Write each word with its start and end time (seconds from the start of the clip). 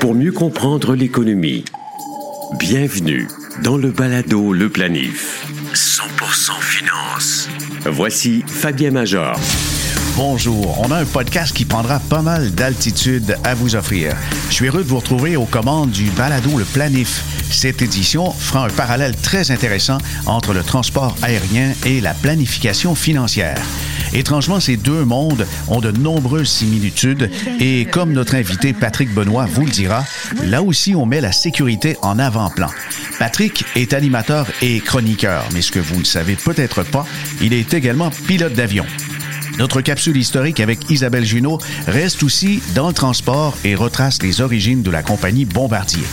Pour 0.00 0.14
mieux 0.14 0.32
comprendre 0.32 0.94
l'économie, 0.94 1.64
bienvenue 2.58 3.26
dans 3.62 3.78
le 3.78 3.90
balado 3.90 4.52
Le 4.52 4.68
Planif. 4.68 5.46
100% 5.72 6.60
finance. 6.60 7.48
Voici 7.86 8.44
Fabien 8.46 8.90
Major. 8.90 9.34
Bonjour, 10.14 10.78
on 10.84 10.90
a 10.90 10.98
un 10.98 11.06
podcast 11.06 11.56
qui 11.56 11.64
prendra 11.64 12.00
pas 12.00 12.20
mal 12.20 12.50
d'altitude 12.50 13.38
à 13.44 13.54
vous 13.54 13.76
offrir. 13.76 14.14
Je 14.50 14.54
suis 14.54 14.66
heureux 14.66 14.82
de 14.82 14.88
vous 14.88 14.98
retrouver 14.98 15.36
aux 15.36 15.46
commandes 15.46 15.90
du 15.90 16.10
balado 16.10 16.58
Le 16.58 16.64
Planif. 16.66 17.24
Cette 17.50 17.80
édition 17.80 18.30
fera 18.30 18.66
un 18.66 18.70
parallèle 18.70 19.16
très 19.16 19.50
intéressant 19.50 19.96
entre 20.26 20.52
le 20.52 20.62
transport 20.62 21.16
aérien 21.22 21.72
et 21.86 22.02
la 22.02 22.12
planification 22.12 22.94
financière. 22.94 23.56
Étrangement, 24.12 24.60
ces 24.60 24.76
deux 24.76 25.04
mondes 25.04 25.46
ont 25.68 25.80
de 25.80 25.90
nombreuses 25.90 26.50
similitudes 26.50 27.30
et 27.60 27.86
comme 27.86 28.12
notre 28.12 28.34
invité 28.34 28.72
Patrick 28.72 29.12
Benoît 29.12 29.46
vous 29.46 29.64
le 29.64 29.70
dira, 29.70 30.04
là 30.44 30.62
aussi 30.62 30.94
on 30.94 31.06
met 31.06 31.20
la 31.20 31.32
sécurité 31.32 31.96
en 32.02 32.18
avant-plan. 32.18 32.68
Patrick 33.18 33.64
est 33.76 33.92
animateur 33.92 34.46
et 34.62 34.80
chroniqueur, 34.80 35.44
mais 35.52 35.62
ce 35.62 35.72
que 35.72 35.80
vous 35.80 35.98
ne 35.98 36.04
savez 36.04 36.36
peut-être 36.36 36.82
pas, 36.82 37.06
il 37.40 37.52
est 37.52 37.74
également 37.74 38.10
pilote 38.10 38.54
d'avion. 38.54 38.86
Notre 39.58 39.80
capsule 39.80 40.16
historique 40.16 40.60
avec 40.60 40.88
Isabelle 40.88 41.24
Junot 41.24 41.58
reste 41.88 42.22
aussi 42.22 42.62
dans 42.74 42.88
le 42.88 42.94
transport 42.94 43.56
et 43.64 43.74
retrace 43.74 44.22
les 44.22 44.40
origines 44.40 44.82
de 44.82 44.90
la 44.90 45.02
compagnie 45.02 45.46
Bombardier. 45.46 46.04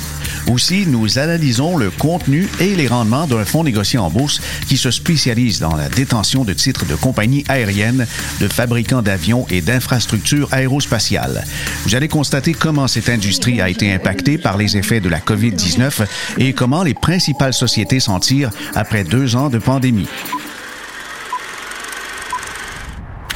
Aussi, 0.48 0.86
nous 0.86 1.18
analysons 1.18 1.76
le 1.76 1.90
contenu 1.90 2.48
et 2.60 2.76
les 2.76 2.88
rendements 2.88 3.26
d'un 3.26 3.46
fonds 3.46 3.64
négocié 3.64 3.98
en 3.98 4.12
bourse 4.12 4.42
qui 4.68 4.78
se 4.78 4.92
spécialise 4.92 5.60
dans 5.60 5.76
la 5.76 5.90
détention 5.90 6.44
de 6.44 6.54
titres 6.54 6.86
de 6.86 6.94
compagnies 6.96 7.44
aériennes, 7.48 8.06
de 8.40 8.48
fabricants 8.48 9.02
d'avions 9.02 9.48
et 9.50 9.62
d'infrastructures 9.62 10.54
aérospatiales. 10.54 11.44
Vous 11.84 11.96
allez 11.96 12.08
constater 12.08 12.54
comment 12.54 12.88
cette 12.88 13.10
industrie 13.10 13.60
a 13.60 13.70
été 13.70 13.92
impactée 13.92 14.38
par 14.38 14.58
les 14.58 14.78
effets 14.78 15.00
de 15.00 15.10
la 15.10 15.20
COVID-19 15.20 16.06
et 16.38 16.54
comment 16.54 16.84
les 16.84 16.94
principales 16.94 17.54
sociétés 17.54 18.00
s'en 18.00 18.20
tirent 18.20 18.52
après 18.76 19.04
deux 19.04 19.36
ans 19.36 19.50
de 19.50 19.58
pandémie. 19.58 20.08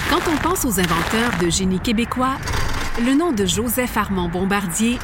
Quand 0.10 0.22
on 0.32 0.38
pense 0.38 0.64
aux 0.66 0.80
inventeurs 0.80 1.32
de 1.42 1.50
génie 1.50 1.80
québécois, 1.80 2.38
le 3.04 3.16
nom 3.16 3.32
de 3.32 3.46
Joseph 3.46 3.96
Armand 3.98 4.28
Bombardier 4.28 5.00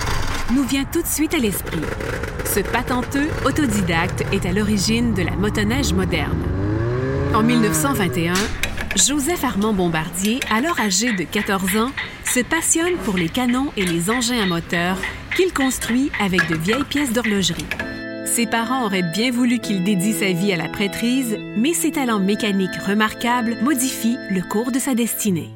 nous 0.53 0.63
vient 0.63 0.85
tout 0.85 1.01
de 1.01 1.07
suite 1.07 1.33
à 1.33 1.37
l'esprit. 1.37 1.81
Ce 2.45 2.59
patenteux 2.59 3.27
autodidacte 3.45 4.23
est 4.31 4.45
à 4.45 4.51
l'origine 4.51 5.13
de 5.13 5.23
la 5.23 5.31
motoneige 5.31 5.93
moderne. 5.93 6.43
En 7.33 7.43
1921, 7.43 8.33
Joseph 8.95 9.43
Armand 9.43 9.73
Bombardier, 9.73 10.39
alors 10.49 10.79
âgé 10.79 11.13
de 11.13 11.23
14 11.23 11.77
ans, 11.77 11.91
se 12.23 12.39
passionne 12.39 12.95
pour 13.03 13.17
les 13.17 13.29
canons 13.29 13.71
et 13.75 13.85
les 13.85 14.09
engins 14.09 14.41
à 14.41 14.45
moteur 14.45 14.97
qu'il 15.35 15.51
construit 15.51 16.11
avec 16.19 16.47
de 16.47 16.55
vieilles 16.55 16.85
pièces 16.85 17.11
d'horlogerie. 17.11 17.65
Ses 18.25 18.45
parents 18.45 18.85
auraient 18.85 19.11
bien 19.13 19.31
voulu 19.31 19.59
qu'il 19.59 19.83
dédie 19.83 20.13
sa 20.13 20.31
vie 20.31 20.53
à 20.53 20.57
la 20.57 20.69
prêtrise, 20.69 21.37
mais 21.57 21.73
ses 21.73 21.91
talents 21.91 22.19
mécaniques 22.19 22.81
remarquables 22.87 23.57
modifient 23.61 24.17
le 24.29 24.41
cours 24.41 24.71
de 24.71 24.79
sa 24.79 24.95
destinée. 24.95 25.49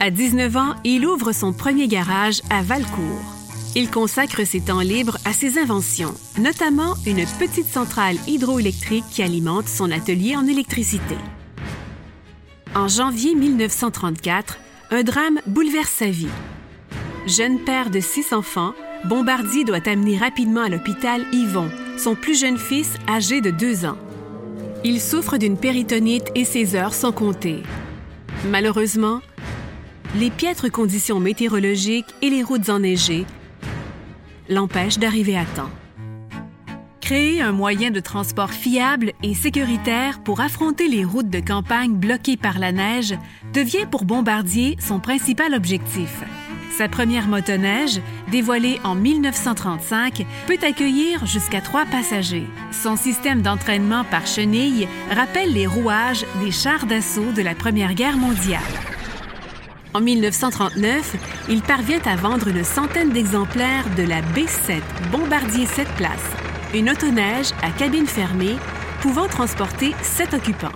À 0.00 0.10
19 0.10 0.56
ans, 0.56 0.74
il 0.84 1.06
ouvre 1.06 1.32
son 1.32 1.52
premier 1.52 1.88
garage 1.88 2.40
à 2.50 2.62
Valcourt. 2.62 3.37
Il 3.80 3.92
consacre 3.92 4.44
ses 4.44 4.60
temps 4.60 4.80
libres 4.80 5.18
à 5.24 5.32
ses 5.32 5.56
inventions, 5.56 6.12
notamment 6.36 6.96
une 7.06 7.24
petite 7.38 7.68
centrale 7.68 8.16
hydroélectrique 8.26 9.04
qui 9.08 9.22
alimente 9.22 9.68
son 9.68 9.92
atelier 9.92 10.34
en 10.34 10.48
électricité. 10.48 11.14
En 12.74 12.88
janvier 12.88 13.36
1934, 13.36 14.58
un 14.90 15.04
drame 15.04 15.38
bouleverse 15.46 15.92
sa 15.92 16.10
vie. 16.10 16.26
Jeune 17.28 17.60
père 17.60 17.90
de 17.90 18.00
six 18.00 18.32
enfants, 18.32 18.72
Bombardier 19.04 19.62
doit 19.62 19.88
amener 19.88 20.18
rapidement 20.18 20.62
à 20.62 20.68
l'hôpital 20.68 21.24
Yvon, 21.32 21.70
son 21.96 22.16
plus 22.16 22.36
jeune 22.36 22.58
fils 22.58 22.94
âgé 23.08 23.40
de 23.40 23.52
deux 23.52 23.84
ans. 23.84 23.98
Il 24.82 25.00
souffre 25.00 25.36
d'une 25.36 25.56
péritonite 25.56 26.32
et 26.34 26.44
ses 26.44 26.74
heures 26.74 26.94
sont 26.94 27.12
comptées. 27.12 27.62
Malheureusement, 28.50 29.20
les 30.16 30.30
piètres 30.30 30.68
conditions 30.68 31.20
météorologiques 31.20 32.12
et 32.22 32.30
les 32.30 32.42
routes 32.42 32.70
enneigées 32.70 33.24
l'empêche 34.48 34.98
d'arriver 34.98 35.36
à 35.36 35.44
temps. 35.44 35.70
Créer 37.00 37.40
un 37.40 37.52
moyen 37.52 37.90
de 37.90 38.00
transport 38.00 38.50
fiable 38.50 39.12
et 39.22 39.34
sécuritaire 39.34 40.22
pour 40.22 40.40
affronter 40.40 40.88
les 40.88 41.04
routes 41.04 41.30
de 41.30 41.40
campagne 41.40 41.94
bloquées 41.94 42.36
par 42.36 42.58
la 42.58 42.70
neige 42.70 43.14
devient 43.54 43.86
pour 43.90 44.04
Bombardier 44.04 44.76
son 44.78 45.00
principal 45.00 45.54
objectif. 45.54 46.22
Sa 46.76 46.86
première 46.86 47.26
motoneige, 47.26 48.00
dévoilée 48.30 48.78
en 48.84 48.94
1935, 48.94 50.24
peut 50.46 50.58
accueillir 50.62 51.26
jusqu'à 51.26 51.60
trois 51.60 51.86
passagers. 51.86 52.46
Son 52.70 52.96
système 52.96 53.42
d'entraînement 53.42 54.04
par 54.04 54.26
chenille 54.26 54.86
rappelle 55.10 55.52
les 55.52 55.66
rouages 55.66 56.24
des 56.44 56.52
chars 56.52 56.86
d'assaut 56.86 57.32
de 57.34 57.42
la 57.42 57.54
Première 57.54 57.94
Guerre 57.94 58.18
mondiale. 58.18 58.60
En 59.98 60.00
1939, 60.00 61.16
il 61.48 61.60
parvient 61.60 61.98
à 62.04 62.14
vendre 62.14 62.46
une 62.46 62.62
centaine 62.62 63.10
d'exemplaires 63.10 63.84
de 63.96 64.04
la 64.04 64.22
B7 64.22 64.80
Bombardier 65.10 65.66
7 65.66 65.88
places, 65.96 66.36
une 66.72 66.88
autoneige 66.88 67.48
à 67.64 67.72
cabine 67.72 68.06
fermée 68.06 68.54
pouvant 69.00 69.26
transporter 69.26 69.96
7 70.02 70.34
occupants. 70.34 70.70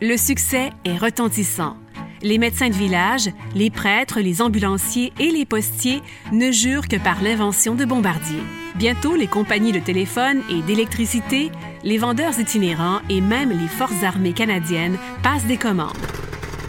Le 0.00 0.16
succès 0.16 0.70
est 0.86 0.96
retentissant. 0.96 1.76
Les 2.22 2.38
médecins 2.38 2.70
de 2.70 2.74
village, 2.74 3.28
les 3.54 3.68
prêtres, 3.68 4.20
les 4.20 4.40
ambulanciers 4.40 5.12
et 5.20 5.30
les 5.30 5.44
postiers 5.44 6.00
ne 6.32 6.50
jurent 6.50 6.88
que 6.88 6.96
par 6.96 7.22
l'invention 7.22 7.74
de 7.74 7.84
Bombardier. 7.84 8.40
Bientôt, 8.76 9.16
les 9.16 9.26
compagnies 9.26 9.72
de 9.72 9.80
téléphone 9.80 10.40
et 10.48 10.62
d'électricité, 10.62 11.52
les 11.84 11.98
vendeurs 11.98 12.40
itinérants 12.40 13.02
et 13.10 13.20
même 13.20 13.50
les 13.50 13.68
forces 13.68 14.02
armées 14.02 14.32
canadiennes 14.32 14.96
passent 15.22 15.44
des 15.44 15.58
commandes. 15.58 15.92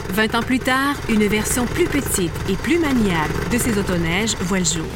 Vingt 0.09 0.33
ans 0.33 0.41
plus 0.41 0.59
tard, 0.59 0.95
une 1.07 1.27
version 1.27 1.65
plus 1.65 1.85
petite 1.85 2.31
et 2.49 2.55
plus 2.55 2.79
maniable 2.79 3.33
de 3.51 3.57
ces 3.59 3.77
autoneiges 3.77 4.35
voit 4.41 4.57
le 4.57 4.65
jour. 4.65 4.87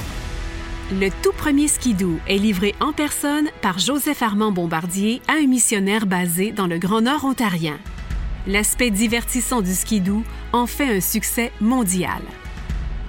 Le 0.92 1.10
tout 1.22 1.32
premier 1.38 1.68
skidoo 1.68 2.18
est 2.28 2.38
livré 2.38 2.74
en 2.80 2.94
personne 2.94 3.48
par 3.62 3.78
Joseph 3.78 4.24
Armand 4.24 4.52
Bombardier 4.52 5.22
à 5.28 5.34
un 5.34 5.46
missionnaire 5.46 6.08
basé 6.08 6.52
dans 6.52 6.66
le 6.66 6.80
Grand 6.80 7.02
Nord 7.02 7.26
ontarien. 7.26 7.78
L'aspect 8.48 8.90
divertissant 8.90 9.62
du 9.62 9.74
skidoo 9.74 10.24
en 10.52 10.66
fait 10.66 10.98
un 10.98 11.02
succès 11.02 11.52
mondial. 11.62 12.22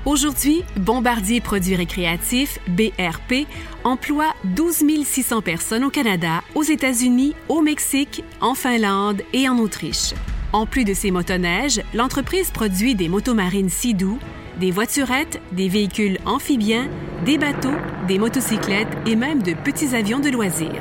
Aujourd'hui, 0.04 0.62
Bombardier 0.76 1.40
Produits 1.40 1.76
Récréatifs, 1.76 2.58
BRP, 2.68 3.46
emploie 3.82 4.34
12 4.44 4.84
600 5.04 5.40
personnes 5.40 5.84
au 5.84 5.90
Canada, 5.90 6.42
aux 6.54 6.62
États-Unis, 6.62 7.34
au 7.48 7.62
Mexique, 7.62 8.22
en 8.42 8.54
Finlande 8.54 9.22
et 9.32 9.48
en 9.48 9.58
Autriche. 9.58 10.12
En 10.54 10.66
plus 10.66 10.84
de 10.84 10.94
ces 10.94 11.10
motoneiges, 11.10 11.82
l'entreprise 11.94 12.52
produit 12.52 12.94
des 12.94 13.08
motomarines 13.08 13.68
Sea-Doo, 13.68 14.20
des 14.60 14.70
voiturettes, 14.70 15.40
des 15.50 15.68
véhicules 15.68 16.18
amphibiens, 16.26 16.88
des 17.24 17.38
bateaux, 17.38 17.74
des 18.06 18.20
motocyclettes 18.20 18.96
et 19.04 19.16
même 19.16 19.42
de 19.42 19.52
petits 19.52 19.96
avions 19.96 20.20
de 20.20 20.28
loisirs. 20.28 20.80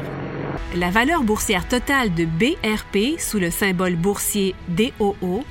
La 0.76 0.92
valeur 0.92 1.24
boursière 1.24 1.68
totale 1.68 2.14
de 2.14 2.26
BRP 2.26 3.20
sous 3.20 3.40
le 3.40 3.50
symbole 3.50 3.96
boursier 3.96 4.54
DOO 4.68 5.44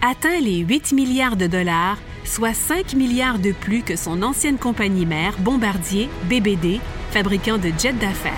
atteint 0.00 0.38
les 0.40 0.58
8 0.58 0.92
milliards 0.92 1.36
de 1.36 1.48
dollars, 1.48 1.98
soit 2.24 2.54
5 2.54 2.94
milliards 2.94 3.40
de 3.40 3.50
plus 3.50 3.82
que 3.82 3.96
son 3.96 4.22
ancienne 4.22 4.58
compagnie 4.58 5.04
mère 5.04 5.36
Bombardier 5.40 6.08
BBD, 6.30 6.78
fabricant 7.10 7.58
de 7.58 7.72
jets 7.76 7.92
d'affaires. 7.92 8.34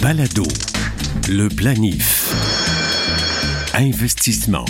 Balado, 0.00 0.44
le 1.28 1.48
planif. 1.48 2.32
Investissement. 3.74 4.64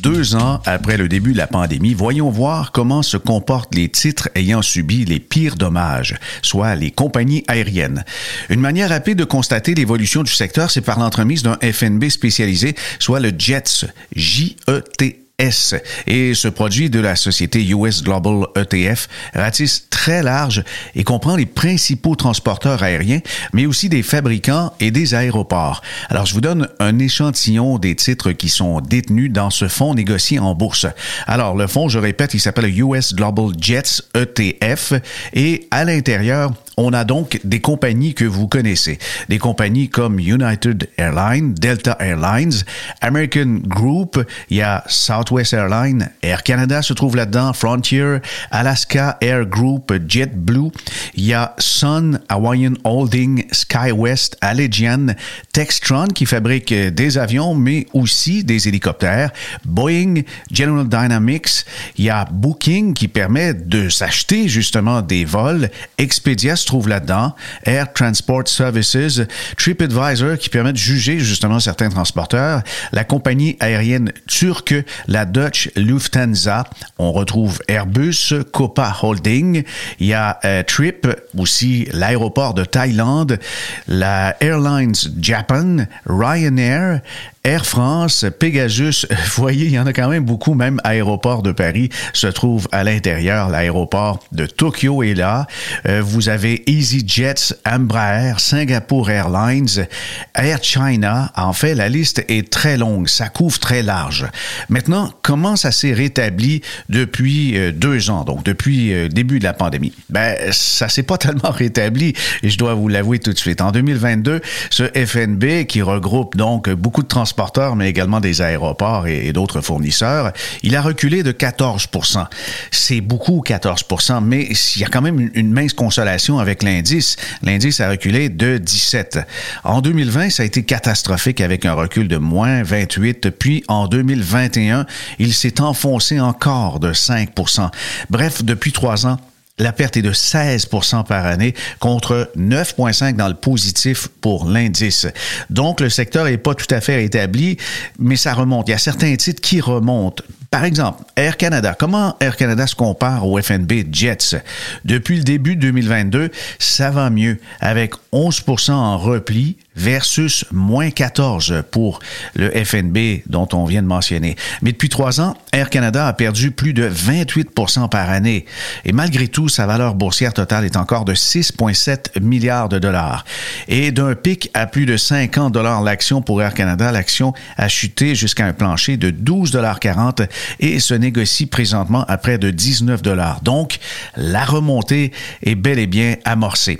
Deux 0.00 0.34
ans 0.34 0.60
après 0.64 0.96
le 0.96 1.08
début 1.08 1.32
de 1.32 1.38
la 1.38 1.46
pandémie, 1.46 1.94
voyons 1.94 2.30
voir 2.30 2.72
comment 2.72 3.02
se 3.02 3.16
comportent 3.16 3.74
les 3.74 3.88
titres 3.88 4.28
ayant 4.34 4.62
subi 4.62 5.04
les 5.04 5.20
pires 5.20 5.56
dommages, 5.56 6.16
soit 6.42 6.74
les 6.74 6.90
compagnies 6.90 7.44
aériennes. 7.48 8.04
Une 8.48 8.60
manière 8.60 8.90
rapide 8.90 9.18
de 9.18 9.24
constater 9.24 9.74
l'évolution 9.74 10.22
du 10.22 10.32
secteur, 10.32 10.70
c'est 10.70 10.80
par 10.80 10.98
l'entremise 10.98 11.42
d'un 11.42 11.58
FNB 11.62 12.08
spécialisé, 12.08 12.74
soit 12.98 13.20
le 13.20 13.32
JETS, 13.36 13.86
J-E-T 14.14 15.23
S 15.38 15.74
et 16.06 16.32
ce 16.34 16.46
produit 16.46 16.90
de 16.90 17.00
la 17.00 17.16
société 17.16 17.64
US 17.66 18.04
Global 18.04 18.46
ETF 18.54 19.08
ratisse 19.34 19.88
très 19.90 20.22
large 20.22 20.62
et 20.94 21.02
comprend 21.02 21.34
les 21.34 21.46
principaux 21.46 22.14
transporteurs 22.14 22.84
aériens, 22.84 23.18
mais 23.52 23.66
aussi 23.66 23.88
des 23.88 24.04
fabricants 24.04 24.72
et 24.78 24.92
des 24.92 25.14
aéroports. 25.14 25.82
Alors, 26.08 26.26
je 26.26 26.34
vous 26.34 26.40
donne 26.40 26.68
un 26.78 27.00
échantillon 27.00 27.78
des 27.78 27.96
titres 27.96 28.30
qui 28.30 28.48
sont 28.48 28.80
détenus 28.80 29.32
dans 29.32 29.50
ce 29.50 29.66
fonds 29.66 29.94
négocié 29.94 30.38
en 30.38 30.54
bourse. 30.54 30.86
Alors, 31.26 31.56
le 31.56 31.66
fonds, 31.66 31.88
je 31.88 31.98
répète, 31.98 32.34
il 32.34 32.40
s'appelle 32.40 32.66
US 32.78 33.12
Global 33.12 33.46
Jets 33.58 34.02
ETF 34.14 34.92
et 35.32 35.66
à 35.72 35.84
l'intérieur, 35.84 36.52
on 36.76 36.92
a 36.92 37.04
donc 37.04 37.40
des 37.44 37.60
compagnies 37.60 38.14
que 38.14 38.24
vous 38.24 38.48
connaissez. 38.48 38.98
Des 39.28 39.38
compagnies 39.38 39.88
comme 39.88 40.18
United 40.18 40.88
Airlines, 40.96 41.54
Delta 41.54 41.96
Airlines, 42.00 42.64
American 43.00 43.60
Group, 43.66 44.24
il 44.50 44.58
y 44.58 44.62
a 44.62 44.82
Southwest 44.86 45.52
Airlines, 45.52 46.10
Air 46.22 46.42
Canada 46.42 46.82
se 46.82 46.92
trouve 46.92 47.16
là-dedans, 47.16 47.52
Frontier, 47.52 48.18
Alaska 48.50 49.18
Air 49.20 49.46
Group, 49.46 49.92
JetBlue, 50.08 50.70
il 51.14 51.24
y 51.24 51.34
a 51.34 51.54
Sun, 51.58 52.20
Hawaiian 52.28 52.74
Holding, 52.84 53.44
SkyWest, 53.52 54.36
Allegiant, 54.40 55.14
Textron 55.52 56.08
qui 56.08 56.26
fabrique 56.26 56.72
des 56.72 57.18
avions 57.18 57.54
mais 57.54 57.86
aussi 57.92 58.44
des 58.44 58.68
hélicoptères, 58.68 59.30
Boeing, 59.64 60.22
General 60.50 60.88
Dynamics, 60.88 61.64
il 61.96 62.06
y 62.06 62.10
a 62.10 62.24
Booking 62.24 62.94
qui 62.94 63.08
permet 63.08 63.54
de 63.54 63.88
s'acheter 63.88 64.48
justement 64.48 65.02
des 65.02 65.24
vols, 65.24 65.70
Expedia 65.98 66.56
se 66.64 66.68
trouve 66.68 66.88
là-dedans, 66.88 67.34
Air 67.64 67.92
Transport 67.92 68.48
Services, 68.48 69.20
TripAdvisor 69.56 70.38
qui 70.38 70.48
permet 70.48 70.72
de 70.72 70.78
juger 70.78 71.18
justement 71.18 71.60
certains 71.60 71.90
transporteurs, 71.90 72.62
la 72.92 73.04
compagnie 73.04 73.56
aérienne 73.60 74.12
turque, 74.26 74.74
la 75.06 75.26
Dutch 75.26 75.70
Lufthansa, 75.76 76.64
on 76.98 77.12
retrouve 77.12 77.60
Airbus, 77.68 78.32
Copa 78.52 78.96
Holding, 79.02 79.62
il 80.00 80.06
y 80.06 80.14
a 80.14 80.38
euh, 80.44 80.62
Trip, 80.62 81.06
aussi 81.36 81.86
l'aéroport 81.92 82.54
de 82.54 82.64
Thaïlande, 82.64 83.38
la 83.86 84.36
Airlines 84.42 84.94
Japan, 85.20 85.86
Ryanair, 86.06 87.00
Air 87.46 87.66
France, 87.66 88.24
Pegasus, 88.38 89.06
voyez, 89.36 89.66
il 89.66 89.72
y 89.72 89.78
en 89.78 89.84
a 89.84 89.92
quand 89.92 90.08
même 90.08 90.24
beaucoup, 90.24 90.54
même 90.54 90.80
Aéroport 90.82 91.42
de 91.42 91.52
Paris 91.52 91.90
se 92.14 92.26
trouve 92.26 92.68
à 92.72 92.84
l'intérieur, 92.84 93.50
l'aéroport 93.50 94.20
de 94.32 94.46
Tokyo 94.46 95.02
est 95.02 95.12
là. 95.12 95.46
Euh, 95.86 96.00
vous 96.02 96.30
avez 96.30 96.62
EasyJet, 96.66 97.54
Embraer, 97.66 98.38
Singapore 98.38 99.10
Airlines, 99.10 99.86
Air 100.34 100.62
China. 100.62 101.32
En 101.36 101.52
fait, 101.52 101.74
la 101.74 101.90
liste 101.90 102.24
est 102.28 102.50
très 102.50 102.78
longue, 102.78 103.08
ça 103.08 103.28
couvre 103.28 103.58
très 103.58 103.82
large. 103.82 104.26
Maintenant, 104.70 105.10
comment 105.20 105.56
ça 105.56 105.70
s'est 105.70 105.92
rétabli 105.92 106.62
depuis 106.88 107.58
euh, 107.58 107.72
deux 107.72 108.08
ans, 108.08 108.24
donc 108.24 108.42
depuis 108.42 108.88
le 108.88 109.04
euh, 109.04 109.08
début 109.08 109.38
de 109.38 109.44
la 109.44 109.52
pandémie? 109.52 109.92
Ben, 110.08 110.34
ça 110.50 110.88
s'est 110.88 111.02
pas 111.02 111.18
tellement 111.18 111.50
rétabli, 111.50 112.14
et 112.42 112.48
je 112.48 112.56
dois 112.56 112.72
vous 112.72 112.88
l'avouer 112.88 113.18
tout 113.18 113.34
de 113.34 113.38
suite. 113.38 113.60
En 113.60 113.70
2022, 113.70 114.40
ce 114.70 114.84
FNB, 114.84 115.66
qui 115.66 115.82
regroupe 115.82 116.38
donc 116.38 116.70
beaucoup 116.70 117.02
de 117.02 117.06
transports 117.08 117.33
mais 117.76 117.88
également 117.88 118.20
des 118.20 118.42
aéroports 118.42 119.06
et, 119.06 119.32
d'autres 119.32 119.60
fournisseurs, 119.60 120.32
il 120.62 120.76
a 120.76 120.82
reculé 120.82 121.22
de 121.22 121.32
14% 121.32 122.26
C'est 122.70 123.00
beaucoup 123.00 123.42
14% 123.44 124.22
mais 124.22 124.48
il 124.76 124.80
y 124.80 124.84
a 124.84 124.88
quand 124.88 125.02
même 125.02 125.30
une, 125.34 125.52
mince 125.52 125.72
consolation 125.72 126.38
avec 126.38 126.62
l'indice. 126.62 127.16
L'indice 127.42 127.80
a 127.80 127.90
reculé 127.90 128.28
de 128.28 128.58
17. 128.58 129.20
En 129.64 129.80
2020, 129.80 130.30
ça 130.30 130.42
a 130.42 130.46
été 130.46 130.62
catastrophique 130.64 131.40
avec 131.40 131.64
un 131.64 131.74
recul 131.74 132.08
de 132.08 132.16
moins 132.16 132.62
28. 132.62 133.30
Puis 133.30 133.64
en 133.68 133.86
2021, 133.86 134.86
il 135.18 135.34
s'est 135.34 135.60
enfoncé 135.60 136.20
encore 136.20 136.80
de 136.80 136.92
5% 136.92 137.70
Bref, 138.10 138.44
depuis 138.44 138.72
trois 138.72 139.06
ans, 139.06 139.18
la 139.58 139.72
perte 139.72 139.96
est 139.96 140.02
de 140.02 140.12
16% 140.12 141.04
par 141.04 141.26
année 141.26 141.54
contre 141.78 142.30
9,5 142.36 143.14
dans 143.14 143.28
le 143.28 143.34
positif 143.34 144.08
pour 144.20 144.46
l'indice. 144.48 145.06
Donc, 145.48 145.80
le 145.80 145.90
secteur 145.90 146.24
n'est 146.24 146.38
pas 146.38 146.54
tout 146.54 146.72
à 146.74 146.80
fait 146.80 146.96
rétabli, 146.96 147.56
mais 147.98 148.16
ça 148.16 148.34
remonte. 148.34 148.68
Il 148.68 148.72
y 148.72 148.74
a 148.74 148.78
certains 148.78 149.14
titres 149.14 149.40
qui 149.40 149.60
remontent. 149.60 150.24
Par 150.54 150.64
exemple, 150.64 151.02
Air 151.16 151.36
Canada. 151.36 151.74
Comment 151.76 152.16
Air 152.20 152.36
Canada 152.36 152.68
se 152.68 152.76
compare 152.76 153.26
au 153.26 153.42
FNB 153.42 153.86
Jets? 153.90 154.36
Depuis 154.84 155.16
le 155.16 155.24
début 155.24 155.56
de 155.56 155.62
2022, 155.62 156.30
ça 156.60 156.92
va 156.92 157.10
mieux, 157.10 157.40
avec 157.58 157.94
11% 158.12 158.70
en 158.70 158.96
repli 158.96 159.56
versus 159.76 160.44
moins 160.52 160.90
14 160.90 161.64
pour 161.70 161.98
le 162.34 162.50
FNB 162.50 163.22
dont 163.26 163.48
on 163.52 163.64
vient 163.64 163.82
de 163.82 163.88
mentionner. 163.88 164.36
Mais 164.62 164.72
depuis 164.72 164.88
trois 164.88 165.20
ans, 165.20 165.36
Air 165.52 165.70
Canada 165.70 166.06
a 166.06 166.12
perdu 166.12 166.50
plus 166.50 166.72
de 166.72 166.88
28% 166.88 167.88
par 167.88 168.10
année. 168.10 168.46
Et 168.84 168.92
malgré 168.92 169.28
tout, 169.28 169.48
sa 169.48 169.66
valeur 169.66 169.94
boursière 169.94 170.32
totale 170.32 170.64
est 170.64 170.76
encore 170.76 171.04
de 171.04 171.14
6,7 171.14 172.20
milliards 172.20 172.68
de 172.68 172.78
dollars. 172.78 173.24
Et 173.68 173.90
d'un 173.90 174.14
pic 174.14 174.50
à 174.54 174.66
plus 174.66 174.86
de 174.86 174.96
50 174.96 175.52
dollars 175.52 175.82
l'action 175.82 176.22
pour 176.22 176.40
Air 176.42 176.54
Canada, 176.54 176.92
l'action 176.92 177.32
a 177.56 177.68
chuté 177.68 178.14
jusqu'à 178.14 178.46
un 178.46 178.52
plancher 178.52 178.96
de 178.96 179.10
12,40 179.10 180.28
et 180.60 180.80
se 180.80 180.94
négocie 180.94 181.46
présentement 181.46 182.04
à 182.06 182.18
près 182.18 182.38
de 182.38 182.50
19 182.50 183.02
dollars. 183.02 183.40
Donc, 183.42 183.78
la 184.16 184.44
remontée 184.44 185.12
est 185.42 185.54
bel 185.54 185.78
et 185.78 185.86
bien 185.86 186.16
amorcée. 186.24 186.78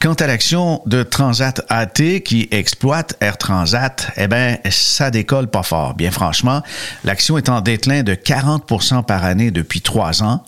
Quant 0.00 0.14
à 0.14 0.26
l'action 0.26 0.82
de 0.86 1.02
Transat 1.02 1.64
AT 1.68 2.20
qui 2.24 2.48
exploite 2.50 3.16
Air 3.20 3.38
Transat, 3.38 4.10
eh 4.16 4.26
bien, 4.26 4.58
ça 4.70 5.10
décolle 5.10 5.48
pas 5.48 5.62
fort. 5.62 5.94
Bien 5.94 6.10
franchement, 6.10 6.62
l'action 7.04 7.38
est 7.38 7.48
en 7.48 7.60
déclin 7.60 8.02
de 8.02 8.14
40% 8.14 9.04
par 9.04 9.24
année 9.24 9.50
depuis 9.50 9.80
trois 9.80 10.22
ans 10.22 10.42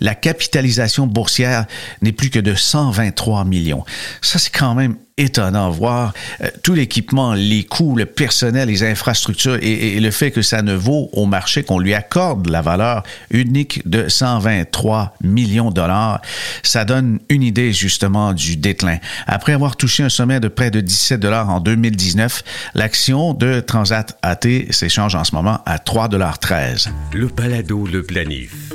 la 0.00 0.14
capitalisation 0.14 1.06
boursière 1.06 1.66
n'est 2.02 2.12
plus 2.12 2.30
que 2.30 2.38
de 2.38 2.54
123 2.54 3.44
millions. 3.44 3.84
Ça, 4.20 4.38
c'est 4.38 4.50
quand 4.50 4.74
même 4.74 4.96
étonnant 5.16 5.70
voir 5.70 6.12
euh, 6.40 6.48
tout 6.62 6.74
l'équipement, 6.74 7.34
les 7.34 7.62
coûts, 7.62 7.94
le 7.94 8.04
personnel, 8.04 8.68
les 8.68 8.82
infrastructures 8.82 9.58
et, 9.62 10.00
le 10.00 10.10
fait 10.10 10.32
que 10.32 10.42
ça 10.42 10.62
ne 10.62 10.74
vaut 10.74 11.08
au 11.12 11.26
marché 11.26 11.62
qu'on 11.62 11.78
lui 11.78 11.94
accorde 11.94 12.48
la 12.48 12.62
valeur 12.62 13.04
unique 13.30 13.88
de 13.88 14.08
123 14.08 15.14
millions 15.22 15.70
de 15.70 15.74
dollars. 15.74 16.20
Ça 16.64 16.84
donne 16.84 17.20
une 17.28 17.42
idée 17.42 17.72
justement 17.72 18.32
du 18.32 18.56
déclin. 18.56 18.98
Après 19.26 19.52
avoir 19.52 19.76
touché 19.76 20.02
un 20.02 20.08
sommet 20.08 20.40
de 20.40 20.48
près 20.48 20.70
de 20.70 20.80
17 20.80 21.20
dollars 21.20 21.48
en 21.48 21.60
2019, 21.60 22.42
l'action 22.74 23.34
de 23.34 23.60
Transat 23.60 24.18
AT 24.22 24.46
s'échange 24.70 25.14
en 25.14 25.22
ce 25.22 25.34
moment 25.34 25.60
à 25.64 25.78
3 25.78 26.08
dollars 26.08 26.40
13. 26.40 26.90
Le 27.12 27.28
balado, 27.28 27.86
le 27.86 28.02
planif. 28.02 28.72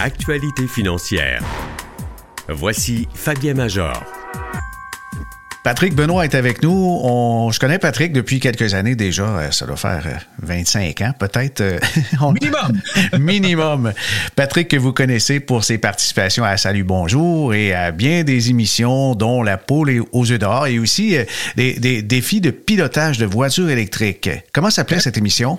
Actualité 0.00 0.66
financière. 0.66 1.42
Voici 2.48 3.06
Fabien 3.14 3.54
Major. 3.54 4.02
Patrick 5.66 5.96
Benoît 5.96 6.24
est 6.24 6.36
avec 6.36 6.62
nous. 6.62 7.00
On, 7.02 7.50
je 7.50 7.58
connais 7.58 7.80
Patrick 7.80 8.12
depuis 8.12 8.38
quelques 8.38 8.74
années 8.74 8.94
déjà. 8.94 9.24
Euh, 9.24 9.50
ça 9.50 9.66
doit 9.66 9.76
faire 9.76 10.24
25 10.40 11.00
euh, 11.00 11.06
ans, 11.06 11.12
peut-être. 11.18 11.60
Euh, 11.60 11.80
minimum. 12.40 12.80
minimum. 13.18 13.92
Patrick, 14.36 14.68
que 14.68 14.76
vous 14.76 14.92
connaissez 14.92 15.40
pour 15.40 15.64
ses 15.64 15.78
participations 15.78 16.44
à 16.44 16.56
Salut 16.56 16.84
Bonjour 16.84 17.52
et 17.52 17.74
à 17.74 17.90
bien 17.90 18.22
des 18.22 18.48
émissions, 18.48 19.16
dont 19.16 19.42
La 19.42 19.56
poule 19.56 20.04
aux 20.12 20.30
œufs 20.30 20.38
d'or 20.38 20.68
et 20.68 20.78
aussi 20.78 21.16
des, 21.56 21.72
des 21.80 22.00
défis 22.00 22.40
de 22.40 22.50
pilotage 22.52 23.18
de 23.18 23.26
voitures 23.26 23.68
électriques. 23.68 24.30
Comment 24.52 24.70
s'appelait 24.70 25.00
cette 25.00 25.18
émission? 25.18 25.58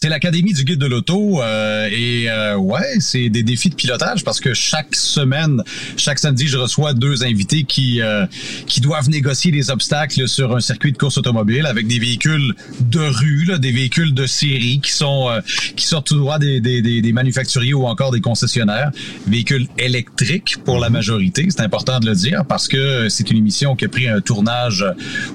C'est 0.00 0.10
l'Académie 0.10 0.52
du 0.52 0.62
guide 0.62 0.78
de 0.78 0.86
l'auto 0.86 1.42
euh, 1.42 1.88
et 1.90 2.30
euh, 2.30 2.54
ouais, 2.54 3.00
c'est 3.00 3.30
des 3.30 3.42
défis 3.42 3.68
de 3.68 3.74
pilotage 3.74 4.22
parce 4.22 4.38
que 4.38 4.54
chaque 4.54 4.94
semaine, 4.94 5.64
chaque 5.96 6.20
samedi, 6.20 6.46
je 6.46 6.56
reçois 6.56 6.94
deux 6.94 7.24
invités 7.24 7.64
qui 7.64 8.00
euh, 8.00 8.24
qui 8.68 8.80
doivent 8.80 9.10
négocier 9.10 9.50
des 9.50 9.72
obstacles 9.72 10.28
sur 10.28 10.54
un 10.54 10.60
circuit 10.60 10.92
de 10.92 10.98
course 10.98 11.18
automobile 11.18 11.66
avec 11.66 11.88
des 11.88 11.98
véhicules 11.98 12.54
de 12.78 13.00
rue, 13.00 13.46
là, 13.46 13.58
des 13.58 13.72
véhicules 13.72 14.14
de 14.14 14.24
série 14.26 14.78
qui 14.80 14.92
sont 14.92 15.30
qui 15.74 15.84
sortent 15.84 16.06
tout 16.06 16.18
droit 16.18 16.38
des, 16.38 16.60
des, 16.60 16.80
des, 16.80 17.12
manufacturiers 17.12 17.74
ou 17.74 17.84
encore 17.88 18.12
des 18.12 18.20
concessionnaires, 18.20 18.92
véhicules 19.26 19.66
électriques 19.78 20.58
pour 20.64 20.78
la 20.78 20.90
majorité. 20.90 21.48
C'est 21.50 21.62
important 21.62 21.98
de 21.98 22.06
le 22.06 22.14
dire 22.14 22.44
parce 22.44 22.68
que 22.68 23.08
c'est 23.08 23.32
une 23.32 23.38
émission 23.38 23.74
qui 23.74 23.86
a 23.86 23.88
pris 23.88 24.06
un 24.06 24.20
tournage 24.20 24.86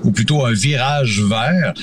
ou 0.06 0.12
plutôt 0.12 0.46
un 0.46 0.54
virage 0.54 1.22
vert. 1.22 1.74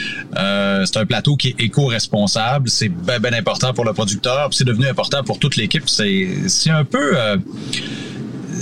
c'est 0.87 0.97
un 0.97 1.04
plateau 1.04 1.37
qui 1.37 1.49
est 1.49 1.57
éco-responsable 1.59 2.70
c'est 2.71 2.89
bien 2.89 3.33
important 3.33 3.75
pour 3.75 3.85
le 3.85 3.93
producteur, 3.93 4.49
c'est 4.53 4.65
devenu 4.65 4.87
important 4.87 5.23
pour 5.23 5.39
toute 5.39 5.57
l'équipe. 5.57 5.89
C'est 5.89 6.71
un 6.71 6.85
peu... 6.85 7.12
Euh, 7.17 7.37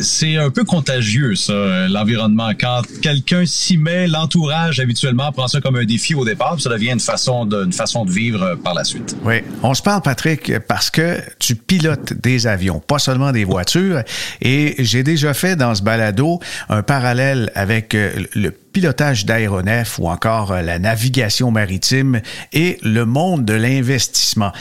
c'est 0.02 0.36
un 0.36 0.50
peu 0.50 0.64
contagieux, 0.64 1.34
ça, 1.34 1.88
l'environnement. 1.88 2.50
Quand 2.58 2.82
quelqu'un 3.02 3.44
s'y 3.46 3.76
met, 3.76 4.06
l'entourage 4.06 4.80
habituellement 4.80 5.32
prend 5.32 5.48
ça 5.48 5.60
comme 5.60 5.76
un 5.76 5.84
défi 5.84 6.14
au 6.14 6.24
départ, 6.24 6.54
puis 6.54 6.62
ça 6.62 6.70
devient 6.70 6.90
une 6.90 7.00
façon 7.00 7.46
de, 7.46 7.64
une 7.64 7.72
façon 7.72 8.04
de 8.04 8.10
vivre 8.10 8.42
euh, 8.42 8.56
par 8.56 8.74
la 8.74 8.84
suite. 8.84 9.16
Oui. 9.24 9.36
On 9.62 9.74
se 9.74 9.82
parle, 9.82 10.02
Patrick, 10.02 10.58
parce 10.68 10.90
que 10.90 11.18
tu 11.38 11.54
pilotes 11.54 12.12
des 12.12 12.46
avions, 12.46 12.80
pas 12.80 12.98
seulement 12.98 13.32
des 13.32 13.44
voitures. 13.44 14.02
Et 14.40 14.74
j'ai 14.78 15.02
déjà 15.02 15.34
fait 15.34 15.56
dans 15.56 15.74
ce 15.74 15.82
balado 15.82 16.40
un 16.68 16.82
parallèle 16.82 17.50
avec 17.54 17.94
euh, 17.94 18.24
le 18.34 18.52
pilotage 18.78 19.26
d'aéronefs 19.26 19.98
ou 19.98 20.06
encore 20.06 20.52
euh, 20.52 20.62
la 20.62 20.78
navigation 20.78 21.50
maritime 21.50 22.20
et 22.52 22.78
le 22.84 23.04
monde 23.04 23.44
de 23.44 23.54
l'investissement. 23.54 24.52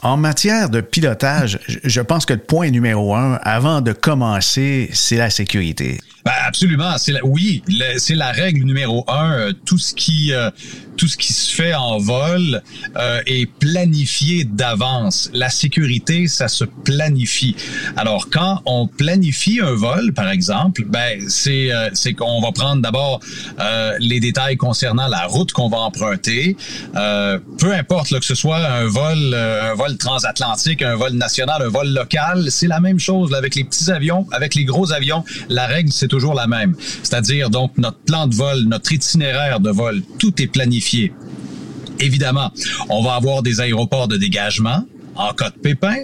En 0.00 0.16
matière 0.16 0.70
de 0.70 0.80
pilotage, 0.80 1.58
je 1.84 2.00
pense 2.00 2.24
que 2.24 2.32
le 2.32 2.40
point 2.40 2.70
numéro 2.70 3.14
un, 3.14 3.34
avant 3.42 3.82
de 3.82 3.92
commencer, 3.92 4.88
c'est 4.94 5.18
la 5.18 5.28
sécurité. 5.28 6.00
Ben 6.26 6.32
absolument. 6.44 6.98
C'est 6.98 7.22
oui, 7.22 7.62
c'est 7.98 8.16
la 8.16 8.32
règle 8.32 8.64
numéro 8.64 9.04
un. 9.06 9.30
Euh, 9.32 9.52
tout 9.64 9.78
ce 9.78 9.94
qui 9.94 10.32
euh, 10.32 10.50
tout 10.96 11.06
ce 11.06 11.16
qui 11.16 11.32
se 11.32 11.54
fait 11.54 11.74
en 11.74 11.98
vol 11.98 12.62
euh, 12.96 13.20
est 13.26 13.46
planifié 13.46 14.44
d'avance. 14.44 15.30
La 15.32 15.50
sécurité, 15.50 16.26
ça 16.26 16.48
se 16.48 16.64
planifie. 16.64 17.54
Alors 17.96 18.28
quand 18.30 18.62
on 18.64 18.86
planifie 18.86 19.60
un 19.60 19.74
vol, 19.74 20.12
par 20.14 20.30
exemple, 20.30 20.84
ben 20.86 21.20
c'est 21.28 21.72
euh, 21.72 21.90
c'est 21.92 22.14
qu'on 22.14 22.40
va 22.40 22.52
prendre 22.52 22.82
d'abord 22.82 23.20
euh, 23.60 23.94
les 24.00 24.20
détails 24.20 24.56
concernant 24.56 25.06
la 25.06 25.26
route 25.26 25.52
qu'on 25.52 25.68
va 25.68 25.78
emprunter. 25.78 26.56
Euh, 26.96 27.38
peu 27.58 27.72
importe 27.72 28.10
là, 28.10 28.18
que 28.18 28.26
ce 28.26 28.34
soit 28.34 28.66
un 28.66 28.86
vol 28.86 29.34
un 29.34 29.74
vol 29.74 29.96
transatlantique, 29.96 30.82
un 30.82 30.96
vol 30.96 31.12
national, 31.12 31.62
un 31.62 31.68
vol 31.68 31.88
local, 31.88 32.50
c'est 32.50 32.66
la 32.66 32.80
même 32.80 32.98
chose 32.98 33.30
là, 33.30 33.38
avec 33.38 33.54
les 33.54 33.64
petits 33.64 33.90
avions, 33.90 34.26
avec 34.32 34.54
les 34.54 34.64
gros 34.64 34.92
avions. 34.92 35.24
La 35.48 35.66
règle 35.66 35.92
c'est 35.92 36.12
toujours 36.16 36.34
la 36.34 36.46
même. 36.46 36.74
C'est-à-dire 37.02 37.50
donc 37.50 37.76
notre 37.76 37.98
plan 37.98 38.26
de 38.26 38.34
vol, 38.34 38.60
notre 38.64 38.90
itinéraire 38.92 39.60
de 39.60 39.70
vol, 39.70 40.02
tout 40.18 40.40
est 40.40 40.46
planifié 40.46 41.12
Évidemment, 41.98 42.50
on 42.88 43.02
va 43.02 43.14
avoir 43.14 43.42
des 43.42 43.60
aéroports 43.60 44.08
de 44.08 44.16
dégagement 44.16 44.84
en 45.16 45.32
cas 45.32 45.50
de 45.50 45.58
pépin. 45.58 45.96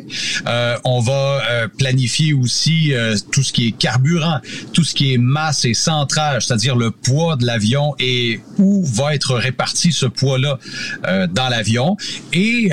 Euh, 0.46 0.76
on 0.84 1.00
va 1.00 1.42
euh, 1.50 1.68
planifier 1.68 2.32
aussi 2.32 2.94
euh, 2.94 3.16
tout 3.30 3.42
ce 3.42 3.52
qui 3.52 3.68
est 3.68 3.72
carburant, 3.72 4.38
tout 4.72 4.84
ce 4.84 4.94
qui 4.94 5.12
est 5.12 5.18
masse 5.18 5.64
et 5.64 5.74
centrage, 5.74 6.46
c'est-à-dire 6.46 6.76
le 6.76 6.90
poids 6.90 7.36
de 7.36 7.46
l'avion 7.46 7.94
et 7.98 8.40
où 8.58 8.84
va 8.84 9.14
être 9.14 9.34
réparti 9.34 9.92
ce 9.92 10.06
poids-là 10.06 10.58
dans 11.30 11.48
l'avion. 11.48 11.96
Et 12.32 12.70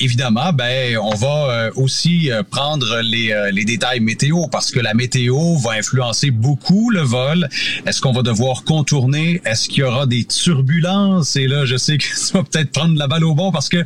évidemment, 0.00 0.52
ben 0.52 0.96
on 0.98 1.14
va 1.14 1.70
aussi 1.76 2.30
prendre 2.50 3.00
les, 3.02 3.50
les 3.52 3.64
détails 3.64 4.00
météo 4.00 4.46
parce 4.50 4.70
que 4.70 4.80
la 4.80 4.94
météo 4.94 5.56
va 5.56 5.72
influencer 5.72 6.30
beaucoup 6.30 6.90
le 6.90 7.00
vol. 7.00 7.48
Est-ce 7.86 8.00
qu'on 8.00 8.12
va 8.12 8.22
devoir 8.22 8.64
contourner? 8.64 9.40
Est-ce 9.44 9.68
qu'il 9.68 9.78
y 9.78 9.82
aura 9.82 10.06
des 10.06 10.24
turbulences? 10.24 11.36
Et 11.36 11.46
là, 11.46 11.64
je 11.64 11.76
sais 11.76 11.98
que 11.98 12.04
ça 12.14 12.38
va 12.38 12.44
peut-être 12.44 12.70
prendre 12.70 12.98
la 12.98 13.06
balle 13.06 13.24
au 13.24 13.34
bon 13.34 13.52
parce 13.52 13.68
que 13.68 13.84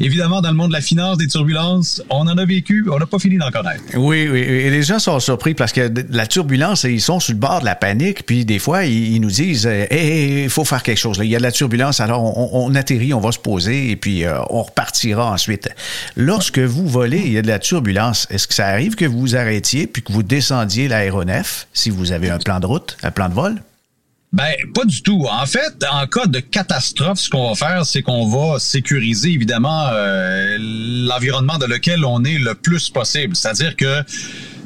évidemment 0.00 0.40
dans 0.40 0.50
le 0.50 0.56
monde 0.56 0.68
de 0.68 0.72
la 0.74 0.80
finance, 0.80 1.18
turbulence, 1.28 2.02
on 2.10 2.26
en 2.28 2.38
a 2.38 2.44
vécu, 2.44 2.86
on 2.90 2.98
n'a 2.98 3.06
pas 3.06 3.18
fini 3.18 3.36
d'en 3.38 3.50
connaître. 3.50 3.82
Oui, 3.94 4.28
oui, 4.30 4.40
et 4.40 4.70
les 4.70 4.82
gens 4.82 4.98
sont 4.98 5.18
surpris 5.20 5.54
parce 5.54 5.72
que 5.72 5.92
la 6.10 6.26
turbulence, 6.26 6.84
ils 6.84 7.00
sont 7.00 7.20
sur 7.20 7.34
le 7.34 7.38
bord 7.38 7.60
de 7.60 7.64
la 7.64 7.74
panique, 7.74 8.26
puis 8.26 8.44
des 8.44 8.58
fois, 8.58 8.84
ils, 8.84 9.20
nous 9.20 9.30
disent 9.30 9.66
Hé, 9.66 10.44
il 10.44 10.50
faut 10.50 10.64
faire 10.64 10.82
quelque 10.82 10.98
chose. 10.98 11.18
Il 11.22 11.28
y 11.28 11.36
a 11.36 11.38
de 11.38 11.42
la 11.42 11.52
turbulence, 11.52 12.00
alors 12.00 12.22
on, 12.54 12.74
atterrit, 12.74 13.14
on 13.14 13.20
va 13.20 13.32
se 13.32 13.38
poser, 13.38 13.90
et 13.90 13.96
puis 13.96 14.24
euh, 14.24 14.38
on 14.50 14.62
repartira 14.62 15.30
ensuite. 15.30 15.68
Lorsque 16.16 16.58
vous 16.58 16.88
volez, 16.88 17.22
il 17.24 17.32
y 17.32 17.38
a 17.38 17.42
de 17.42 17.48
la 17.48 17.58
turbulence. 17.58 18.26
Est-ce 18.30 18.46
que 18.46 18.54
ça 18.54 18.66
arrive 18.66 18.94
que 18.94 19.04
vous 19.04 19.20
vous 19.20 19.36
arrêtiez 19.36 19.86
puis 19.86 20.02
que 20.02 20.12
vous 20.12 20.22
descendiez 20.22 20.88
l'aéronef 20.88 21.66
si 21.72 21.90
vous 21.90 22.12
avez 22.12 22.30
un 22.30 22.38
plan 22.38 22.60
de 22.60 22.66
route, 22.66 22.96
un 23.02 23.10
plan 23.10 23.28
de 23.28 23.34
vol? 23.34 23.60
Ben, 24.32 24.52
pas 24.74 24.84
du 24.84 25.02
tout. 25.02 25.26
En 25.30 25.46
fait, 25.46 25.84
en 25.90 26.06
cas 26.06 26.26
de 26.26 26.40
catastrophe, 26.40 27.18
ce 27.18 27.30
qu'on 27.30 27.48
va 27.48 27.54
faire, 27.54 27.86
c'est 27.86 28.02
qu'on 28.02 28.26
va 28.26 28.58
sécuriser 28.58 29.30
évidemment 29.30 29.88
euh, 29.92 30.56
l'environnement 30.60 31.58
dans 31.58 31.66
lequel 31.66 32.04
on 32.04 32.22
est 32.24 32.38
le 32.38 32.54
plus 32.54 32.90
possible. 32.90 33.34
C'est-à-dire 33.34 33.76
que 33.76 34.02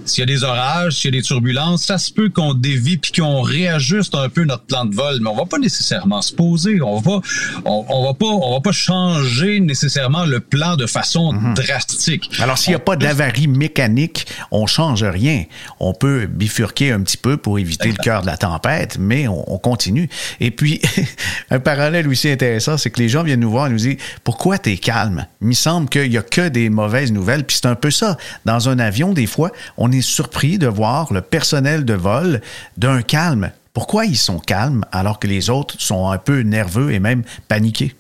s'il 0.05 0.23
y 0.23 0.23
a 0.23 0.27
des 0.27 0.45
orages, 0.45 0.95
s'il 0.95 1.15
y 1.15 1.17
a 1.17 1.21
des 1.21 1.25
turbulences, 1.25 1.85
ça 1.85 1.99
se 1.99 2.13
peut 2.13 2.29
qu'on 2.29 2.55
dévie 2.55 2.97
puis 2.97 3.13
qu'on 3.13 3.43
réajuste 3.43 4.15
un 4.15 4.29
peu 4.29 4.45
notre 4.45 4.65
plan 4.65 4.85
de 4.85 4.95
vol, 4.95 5.19
mais 5.21 5.29
on 5.29 5.37
va 5.37 5.47
pas 5.47 5.59
nécessairement 5.59 6.23
se 6.23 6.33
poser. 6.33 6.81
On 6.83 6.99
va, 6.99 7.21
on, 7.65 8.05
va 8.05 8.15
pas, 8.15 8.27
on 8.27 8.53
va 8.53 8.61
pas 8.61 8.73
changer 8.73 9.61
nécessairement 9.61 10.25
le 10.25 10.41
plan 10.41 10.77
de 10.77 10.87
façon 10.87 11.33
mhm. 11.33 11.55
drastique. 11.55 12.31
Alors, 12.41 12.59
s'il 12.59 12.73
n'y 12.73 12.77
a 12.77 12.81
pas 12.81 12.97
d'avarie 12.97 13.49
mécanique, 13.49 14.27
on 14.51 14.67
change 14.67 15.05
rien. 15.05 15.45
On 15.79 15.93
peut 15.93 16.27
bifurquer 16.27 16.93
un 16.93 17.01
petit 17.01 17.17
peu 17.17 17.37
pour 17.37 17.59
éviter 17.59 17.89
le 17.89 17.97
cœur 17.97 18.23
de 18.23 18.27
la 18.27 18.37
tempête, 18.37 18.97
mais 18.99 19.29
on, 19.29 19.59
continue. 19.59 20.09
Et 20.41 20.51
puis, 20.51 20.81
un 21.51 21.61
parallèle 21.61 22.09
aussi 22.09 22.31
intéressant, 22.31 22.79
c'est 22.79 22.91
que 22.91 22.99
les 22.99 23.09
gens 23.09 23.23
viennent 23.23 23.41
nous 23.41 23.51
voir 23.51 23.67
et 23.67 23.71
nous 23.71 23.77
disent 23.77 23.99
pourquoi 24.25 24.59
tu 24.59 24.71
es 24.71 24.79
calme. 24.79 25.27
Il 25.43 25.49
me 25.49 25.53
semble 25.53 25.89
qu'il 25.89 26.11
y 26.11 26.17
a 26.17 26.23
que 26.23 26.49
des 26.49 26.71
mauvaises 26.71 27.13
nouvelles. 27.13 27.45
Puis 27.45 27.59
c'est 27.61 27.69
un 27.69 27.75
peu 27.75 27.91
ça. 27.91 28.17
Dans 28.45 28.69
un 28.69 28.79
avion, 28.79 29.13
des 29.13 29.27
fois, 29.27 29.51
on 29.77 29.90
est 29.93 30.01
surpris 30.01 30.59
de 30.59 30.67
voir 30.67 31.13
le 31.13 31.21
personnel 31.21 31.85
de 31.85 31.95
vol 31.95 32.41
d'un 32.77 33.03
calme. 33.03 33.51
Pourquoi 33.73 34.07
ils 34.07 34.19
sont 34.19 34.39
calmes 34.39 34.85
alors 34.91 35.19
que 35.19 35.27
les 35.27 35.49
autres 35.49 35.77
sont 35.79 36.11
un 36.11 36.19
peu 36.19 36.41
nerveux 36.41 36.93
et 36.93 36.99
même 36.99 37.23
paniqués? 37.49 37.95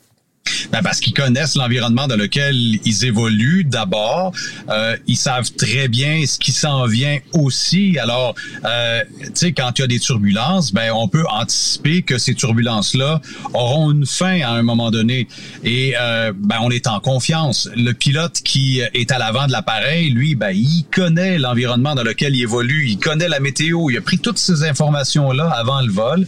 Ben 0.72 0.82
parce 0.82 1.00
qu'ils 1.00 1.14
connaissent 1.14 1.56
l'environnement 1.56 2.06
dans 2.06 2.16
lequel 2.16 2.54
ils 2.56 3.04
évoluent 3.04 3.64
d'abord. 3.64 4.32
Euh, 4.68 4.96
ils 5.06 5.16
savent 5.16 5.50
très 5.52 5.88
bien 5.88 6.24
ce 6.26 6.38
qui 6.38 6.52
s'en 6.52 6.86
vient 6.86 7.18
aussi. 7.32 7.98
Alors, 7.98 8.34
euh, 8.64 9.02
tu 9.18 9.30
sais, 9.34 9.52
quand 9.52 9.78
il 9.78 9.82
y 9.82 9.84
a 9.84 9.86
des 9.86 9.98
turbulences, 9.98 10.72
ben 10.72 10.92
on 10.92 11.08
peut 11.08 11.24
anticiper 11.28 12.02
que 12.02 12.18
ces 12.18 12.34
turbulences-là 12.34 13.20
auront 13.54 13.90
une 13.90 14.06
fin 14.06 14.40
à 14.42 14.50
un 14.50 14.62
moment 14.62 14.90
donné. 14.90 15.28
Et 15.64 15.94
euh, 16.00 16.32
ben 16.36 16.58
on 16.62 16.70
est 16.70 16.86
en 16.86 17.00
confiance. 17.00 17.68
Le 17.76 17.92
pilote 17.92 18.40
qui 18.44 18.80
est 18.80 19.10
à 19.12 19.18
l'avant 19.18 19.46
de 19.46 19.52
l'appareil, 19.52 20.10
lui, 20.10 20.34
ben 20.34 20.52
il 20.52 20.84
connaît 20.90 21.38
l'environnement 21.38 21.94
dans 21.94 22.04
lequel 22.04 22.34
il 22.34 22.42
évolue. 22.42 22.86
Il 22.88 22.98
connaît 22.98 23.28
la 23.28 23.40
météo. 23.40 23.90
Il 23.90 23.96
a 23.96 24.00
pris 24.00 24.18
toutes 24.18 24.38
ces 24.38 24.64
informations-là 24.64 25.50
avant 25.50 25.80
le 25.80 25.90
vol. 25.90 26.26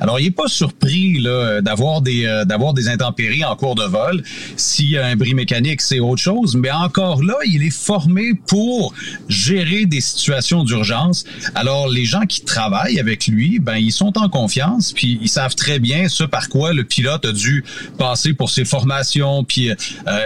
Alors, 0.00 0.20
il 0.20 0.26
est 0.26 0.30
pas 0.30 0.48
surpris 0.48 1.18
là 1.18 1.60
d'avoir 1.60 2.00
des 2.00 2.26
euh, 2.26 2.44
d'avoir 2.44 2.74
des 2.74 2.88
intempéries 2.88 3.44
en 3.44 3.53
cours 3.56 3.74
de 3.74 3.84
vol. 3.84 4.22
S'il 4.56 4.90
y 4.90 4.98
a 4.98 5.06
un 5.06 5.16
bris 5.16 5.34
mécanique, 5.34 5.80
c'est 5.80 6.00
autre 6.00 6.20
chose. 6.20 6.56
Mais 6.56 6.70
encore 6.70 7.22
là, 7.22 7.36
il 7.46 7.62
est 7.62 7.74
formé 7.74 8.34
pour 8.46 8.94
gérer 9.28 9.86
des 9.86 10.00
situations 10.00 10.64
d'urgence. 10.64 11.24
Alors, 11.54 11.88
les 11.88 12.04
gens 12.04 12.22
qui 12.22 12.42
travaillent 12.42 12.98
avec 13.00 13.26
lui, 13.26 13.58
ben, 13.58 13.76
ils 13.76 13.92
sont 13.92 14.16
en 14.18 14.28
confiance, 14.28 14.92
puis 14.92 15.18
ils 15.20 15.28
savent 15.28 15.54
très 15.54 15.78
bien 15.78 16.08
ce 16.08 16.24
par 16.24 16.48
quoi 16.48 16.72
le 16.72 16.84
pilote 16.84 17.24
a 17.24 17.32
dû 17.32 17.64
passer 17.98 18.34
pour 18.34 18.50
ses 18.50 18.64
formations, 18.64 19.44
puis 19.44 19.70
euh, 19.70 19.74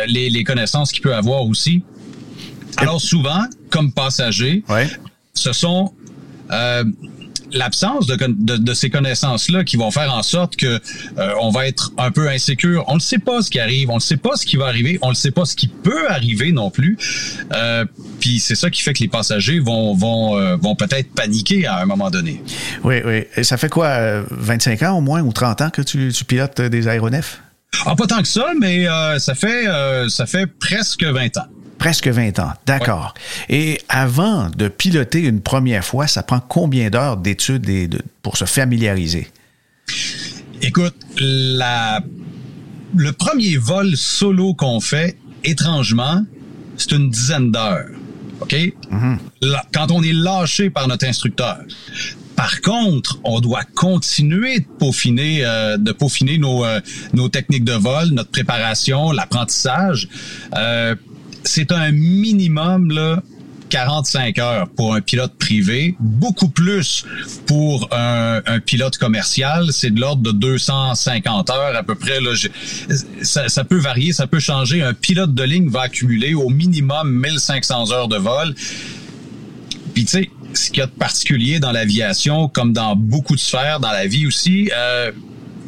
les, 0.06 0.30
les 0.30 0.44
connaissances 0.44 0.92
qu'il 0.92 1.02
peut 1.02 1.14
avoir 1.14 1.44
aussi. 1.44 1.82
Alors 2.76 3.00
souvent, 3.00 3.44
comme 3.70 3.92
passager, 3.92 4.62
ce 5.34 5.52
sont 5.52 5.92
euh, 6.50 6.84
l'absence 7.52 8.06
de, 8.06 8.16
de, 8.16 8.74
ces 8.74 8.90
connaissances-là 8.90 9.64
qui 9.64 9.76
vont 9.76 9.90
faire 9.90 10.12
en 10.14 10.22
sorte 10.22 10.56
que 10.56 10.80
euh, 11.18 11.32
on 11.40 11.50
va 11.50 11.66
être 11.66 11.92
un 11.98 12.10
peu 12.10 12.28
insécure. 12.28 12.84
On 12.88 12.94
ne 12.94 13.00
sait 13.00 13.18
pas 13.18 13.42
ce 13.42 13.50
qui 13.50 13.60
arrive, 13.60 13.90
on 13.90 13.96
ne 13.96 14.00
sait 14.00 14.16
pas 14.16 14.36
ce 14.36 14.46
qui 14.46 14.56
va 14.56 14.66
arriver, 14.66 14.98
on 15.02 15.10
ne 15.10 15.14
sait 15.14 15.30
pas 15.30 15.44
ce 15.44 15.56
qui 15.56 15.68
peut 15.68 16.10
arriver 16.10 16.52
non 16.52 16.70
plus. 16.70 16.98
Euh, 17.52 17.84
puis 18.20 18.38
c'est 18.40 18.54
ça 18.54 18.70
qui 18.70 18.82
fait 18.82 18.92
que 18.92 19.00
les 19.00 19.08
passagers 19.08 19.60
vont 19.60 19.94
vont 19.94 20.36
euh, 20.36 20.56
vont 20.56 20.74
peut-être 20.74 21.12
paniquer 21.12 21.66
à 21.66 21.80
un 21.80 21.86
moment 21.86 22.10
donné. 22.10 22.42
Oui, 22.84 22.96
oui. 23.04 23.24
Et 23.36 23.44
ça 23.44 23.56
fait 23.56 23.68
quoi, 23.68 24.22
25 24.30 24.82
ans 24.82 24.98
au 24.98 25.00
moins 25.00 25.22
ou 25.22 25.32
30 25.32 25.60
ans 25.62 25.70
que 25.70 25.82
tu, 25.82 26.12
tu 26.12 26.24
pilotes 26.24 26.60
des 26.60 26.88
aéronefs? 26.88 27.40
Ah, 27.84 27.94
pas 27.94 28.06
tant 28.06 28.22
que 28.22 28.28
ça, 28.28 28.52
mais 28.58 28.86
ça 29.18 29.34
fait 29.34 29.66
ça 30.08 30.26
fait 30.26 30.46
presque 30.46 31.04
20 31.04 31.36
ans. 31.38 31.46
Presque 31.78 32.08
20 32.08 32.38
ans, 32.40 32.52
d'accord. 32.66 33.14
Et 33.48 33.80
avant 33.88 34.50
de 34.50 34.68
piloter 34.68 35.20
une 35.20 35.40
première 35.40 35.84
fois, 35.84 36.06
ça 36.06 36.22
prend 36.22 36.40
combien 36.40 36.90
d'heures 36.90 37.16
d'études 37.16 37.68
et 37.68 37.88
pour 38.22 38.36
se 38.36 38.44
familiariser? 38.44 39.28
Écoute, 40.60 40.96
la, 41.20 42.00
le 42.96 43.12
premier 43.12 43.56
vol 43.56 43.96
solo 43.96 44.54
qu'on 44.54 44.80
fait, 44.80 45.16
étrangement, 45.44 46.24
c'est 46.76 46.92
une 46.92 47.10
dizaine 47.10 47.52
d'heures. 47.52 47.86
OK? 48.40 48.52
Mm-hmm. 48.52 49.18
Quand 49.72 49.90
on 49.90 50.02
est 50.02 50.12
lâché 50.12 50.70
par 50.70 50.88
notre 50.88 51.06
instructeur. 51.06 51.58
Par 52.38 52.60
contre, 52.60 53.18
on 53.24 53.40
doit 53.40 53.64
continuer 53.74 54.60
de 54.60 54.66
peaufiner, 54.78 55.40
euh, 55.44 55.76
de 55.76 55.90
peaufiner 55.90 56.38
nos, 56.38 56.64
euh, 56.64 56.80
nos 57.12 57.28
techniques 57.28 57.64
de 57.64 57.72
vol, 57.72 58.10
notre 58.10 58.30
préparation, 58.30 59.10
l'apprentissage. 59.10 60.08
Euh, 60.56 60.94
c'est 61.44 61.72
un 61.72 61.92
minimum 61.92 62.90
là 62.90 63.22
45 63.68 64.38
heures 64.38 64.68
pour 64.68 64.94
un 64.94 65.00
pilote 65.00 65.34
privé, 65.38 65.94
beaucoup 66.00 66.48
plus 66.48 67.04
pour 67.46 67.88
un, 67.92 68.40
pilote 68.64 68.96
commercial, 68.98 69.72
c'est 69.72 69.90
de 69.90 70.00
l'ordre 70.00 70.22
de 70.22 70.32
250 70.32 71.50
heures 71.50 71.76
à 71.76 71.82
peu 71.82 71.94
près. 71.94 72.20
Là, 72.20 72.30
ça, 73.22 73.64
peut 73.64 73.78
varier, 73.78 74.12
ça 74.12 74.26
peut 74.26 74.40
changer. 74.40 74.82
Un 74.82 74.94
pilote 74.94 75.34
de 75.34 75.42
ligne 75.42 75.68
va 75.68 75.82
accumuler 75.82 76.34
au 76.34 76.48
minimum 76.48 77.10
1500 77.10 77.92
heures 77.92 78.08
de 78.08 78.16
vol. 78.16 78.54
Puis 79.94 80.04
tu 80.04 80.10
sais, 80.10 80.30
ce 80.54 80.70
qu'il 80.70 80.78
y 80.78 80.82
a 80.82 80.86
de 80.86 80.92
particulier 80.92 81.60
dans 81.60 81.72
l'aviation, 81.72 82.48
comme 82.48 82.72
dans 82.72 82.96
beaucoup 82.96 83.34
de 83.34 83.40
sphères, 83.40 83.80
dans 83.80 83.92
la 83.92 84.06
vie 84.06 84.26
aussi, 84.26 84.70
euh, 84.74 85.12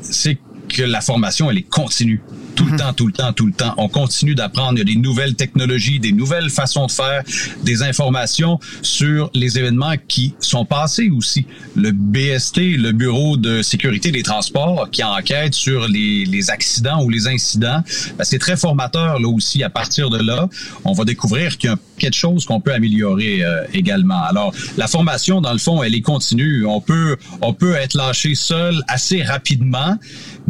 c'est 0.03 0.39
que 0.69 0.83
la 0.83 1.01
formation, 1.01 1.51
elle 1.51 1.59
est 1.59 1.69
continue 1.69 2.23
tout 2.61 2.67
le 2.67 2.77
temps, 2.77 2.93
tout 2.93 3.07
le 3.07 3.13
temps, 3.13 3.33
tout 3.33 3.47
le 3.47 3.53
temps. 3.53 3.75
On 3.79 3.89
continue 3.89 4.35
d'apprendre. 4.35 4.75
Il 4.75 4.79
y 4.79 4.83
a 4.83 4.85
des 4.85 4.97
nouvelles 4.97 5.35
technologies, 5.35 5.99
des 5.99 6.13
nouvelles 6.13 6.51
façons 6.51 6.87
de 6.87 6.91
faire, 6.91 7.23
des 7.63 7.83
informations 7.83 8.61
sur 8.83 9.31
les 9.33 9.59
événements 9.59 9.95
qui 10.09 10.35
sont 10.41 10.67
passés 10.67 11.09
aussi. 11.09 11.47
Le 11.75 11.91
BST, 11.91 12.77
le 12.77 12.93
Bureau 12.93 13.39
de 13.39 13.63
sécurité 13.63 14.13
des 14.13 14.23
transports, 14.23 14.91
qui 14.91 15.03
enquête 15.03 15.55
sur 15.55 15.89
les, 15.89 16.27
les 16.27 16.51
accidents 16.51 17.03
ou 17.03 17.09
les 17.09 17.29
incidents, 17.29 17.83
ben, 18.19 18.25
c'est 18.25 18.39
très 18.39 18.59
formateur 18.59 19.19
là 19.19 19.29
aussi. 19.29 19.63
À 19.63 19.71
partir 19.71 20.11
de 20.11 20.19
là, 20.19 20.47
on 20.85 20.93
va 20.93 21.05
découvrir 21.05 21.57
qu'il 21.57 21.71
y 21.71 21.73
a 21.73 21.77
quelque 21.99 22.17
chose 22.17 22.45
qu'on 22.45 22.61
peut 22.61 22.75
améliorer 22.75 23.43
euh, 23.43 23.65
également. 23.73 24.23
Alors, 24.23 24.53
la 24.77 24.87
formation, 24.87 25.41
dans 25.41 25.53
le 25.53 25.59
fond, 25.59 25.83
elle 25.83 25.95
est 25.95 26.01
continue. 26.01 26.67
On 26.67 26.81
peut, 26.81 27.17
on 27.41 27.55
peut 27.55 27.75
être 27.75 27.95
lâché 27.95 28.35
seul 28.35 28.83
assez 28.89 29.23
rapidement, 29.23 29.97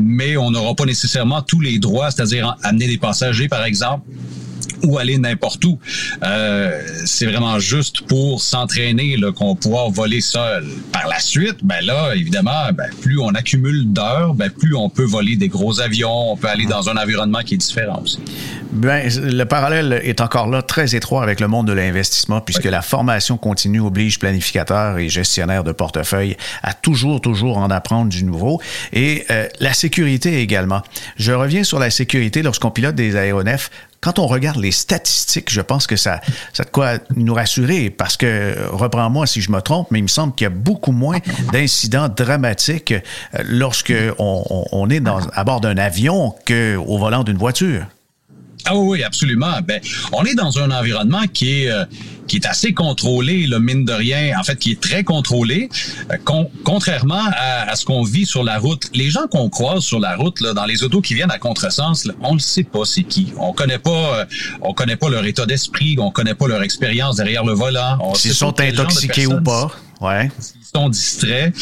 mais 0.00 0.36
on 0.36 0.50
n'aura 0.50 0.74
pas 0.74 0.84
nécessairement 0.84 1.42
tous 1.42 1.60
les 1.60 1.78
droits, 1.78 2.10
c'est-à-dire 2.10 2.56
amener 2.62 2.86
des 2.86 2.98
passagers, 2.98 3.48
par 3.48 3.64
exemple 3.64 4.08
ou 4.84 4.98
aller 4.98 5.18
n'importe 5.18 5.64
où. 5.64 5.78
Euh, 6.22 6.80
c'est 7.04 7.26
vraiment 7.26 7.58
juste 7.58 8.02
pour 8.02 8.42
s'entraîner 8.42 9.16
qu'on 9.36 9.54
pourra 9.54 9.88
voler 9.88 10.20
seul. 10.20 10.64
Par 10.92 11.08
la 11.08 11.20
suite, 11.20 11.58
ben 11.62 11.84
là, 11.84 12.14
évidemment, 12.14 12.72
ben, 12.72 12.88
plus 13.00 13.18
on 13.18 13.30
accumule 13.30 13.92
d'heures, 13.92 14.34
ben, 14.34 14.50
plus 14.50 14.74
on 14.74 14.88
peut 14.88 15.04
voler 15.04 15.36
des 15.36 15.48
gros 15.48 15.80
avions, 15.80 16.32
on 16.32 16.36
peut 16.36 16.48
aller 16.48 16.66
dans 16.66 16.88
un 16.88 16.96
environnement 16.96 17.40
qui 17.40 17.54
est 17.54 17.58
différent 17.58 18.00
aussi. 18.02 18.18
Ben, 18.72 19.08
le 19.16 19.44
parallèle 19.44 20.00
est 20.04 20.20
encore 20.20 20.48
là 20.48 20.62
très 20.62 20.94
étroit 20.94 21.22
avec 21.22 21.40
le 21.40 21.48
monde 21.48 21.66
de 21.66 21.72
l'investissement 21.72 22.40
puisque 22.40 22.64
la 22.64 22.82
formation 22.82 23.36
continue 23.36 23.80
oblige 23.80 24.18
planificateurs 24.18 24.98
et 24.98 25.08
gestionnaires 25.08 25.64
de 25.64 25.72
portefeuille 25.72 26.36
à 26.62 26.72
toujours, 26.72 27.20
toujours 27.20 27.58
en 27.58 27.70
apprendre 27.70 28.10
du 28.10 28.24
nouveau. 28.24 28.60
Et 28.92 29.24
euh, 29.30 29.48
la 29.58 29.72
sécurité 29.72 30.40
également. 30.40 30.82
Je 31.16 31.32
reviens 31.32 31.64
sur 31.64 31.78
la 31.78 31.90
sécurité 31.90 32.42
lorsqu'on 32.42 32.70
pilote 32.70 32.94
des 32.94 33.16
aéronefs 33.16 33.70
quand 34.00 34.18
on 34.18 34.26
regarde 34.26 34.58
les 34.58 34.72
statistiques, 34.72 35.50
je 35.50 35.60
pense 35.60 35.86
que 35.86 35.96
ça, 35.96 36.20
ça 36.52 36.64
de 36.64 36.70
quoi 36.70 36.94
nous 37.16 37.34
rassurer 37.34 37.90
parce 37.90 38.16
que, 38.16 38.54
reprends-moi 38.70 39.26
si 39.26 39.40
je 39.40 39.50
me 39.50 39.60
trompe, 39.60 39.88
mais 39.90 39.98
il 39.98 40.04
me 40.04 40.08
semble 40.08 40.34
qu'il 40.34 40.44
y 40.44 40.46
a 40.46 40.50
beaucoup 40.50 40.92
moins 40.92 41.18
d'incidents 41.52 42.08
dramatiques 42.08 42.92
euh, 42.92 43.42
lorsque 43.44 43.92
on, 44.18 44.66
on 44.72 44.90
est 44.90 45.02
à 45.34 45.44
bord 45.44 45.60
d'un 45.60 45.76
avion 45.76 46.34
qu'au 46.46 46.98
volant 46.98 47.24
d'une 47.24 47.38
voiture. 47.38 47.86
Ah 48.64 48.76
oui, 48.76 49.02
absolument. 49.02 49.60
Ben, 49.66 49.80
on 50.12 50.24
est 50.24 50.34
dans 50.34 50.58
un 50.58 50.70
environnement 50.70 51.22
qui 51.32 51.62
est 51.62 51.70
euh, 51.70 51.84
qui 52.26 52.36
est 52.36 52.46
assez 52.46 52.72
contrôlé, 52.72 53.48
le 53.48 53.58
mine 53.58 53.84
de 53.84 53.92
rien, 53.92 54.38
en 54.38 54.44
fait, 54.44 54.56
qui 54.56 54.70
est 54.70 54.80
très 54.80 55.02
contrôlé, 55.02 55.68
euh, 56.12 56.42
contrairement 56.62 57.24
à, 57.36 57.74
ce 57.74 57.84
qu'on 57.84 58.04
vit 58.04 58.24
sur 58.24 58.44
la 58.44 58.58
route. 58.58 58.88
Les 58.94 59.10
gens 59.10 59.26
qu'on 59.28 59.48
croise 59.48 59.82
sur 59.82 59.98
la 59.98 60.14
route, 60.14 60.40
là, 60.40 60.52
dans 60.52 60.64
les 60.64 60.84
autos 60.84 61.00
qui 61.00 61.14
viennent 61.14 61.32
à 61.32 61.38
contresens, 61.38 62.04
là, 62.04 62.14
on 62.22 62.34
ne 62.34 62.38
sait 62.38 62.62
pas 62.62 62.84
c'est 62.84 63.02
qui. 63.02 63.32
On 63.36 63.52
connaît 63.52 63.80
pas, 63.80 64.20
euh, 64.20 64.24
on 64.60 64.72
connaît 64.74 64.94
pas 64.94 65.08
leur 65.08 65.24
état 65.24 65.44
d'esprit, 65.44 65.96
on 65.98 66.12
connaît 66.12 66.34
pas 66.36 66.46
leur 66.46 66.62
expérience 66.62 67.16
derrière 67.16 67.44
le 67.44 67.52
volant. 67.52 67.98
S'ils 68.14 68.32
sont 68.32 68.60
intoxiqués 68.60 69.26
ou 69.26 69.40
pas, 69.40 69.72
ouais. 70.00 70.30
S'ils 70.38 70.60
sont 70.72 70.88
distraits. 70.88 71.52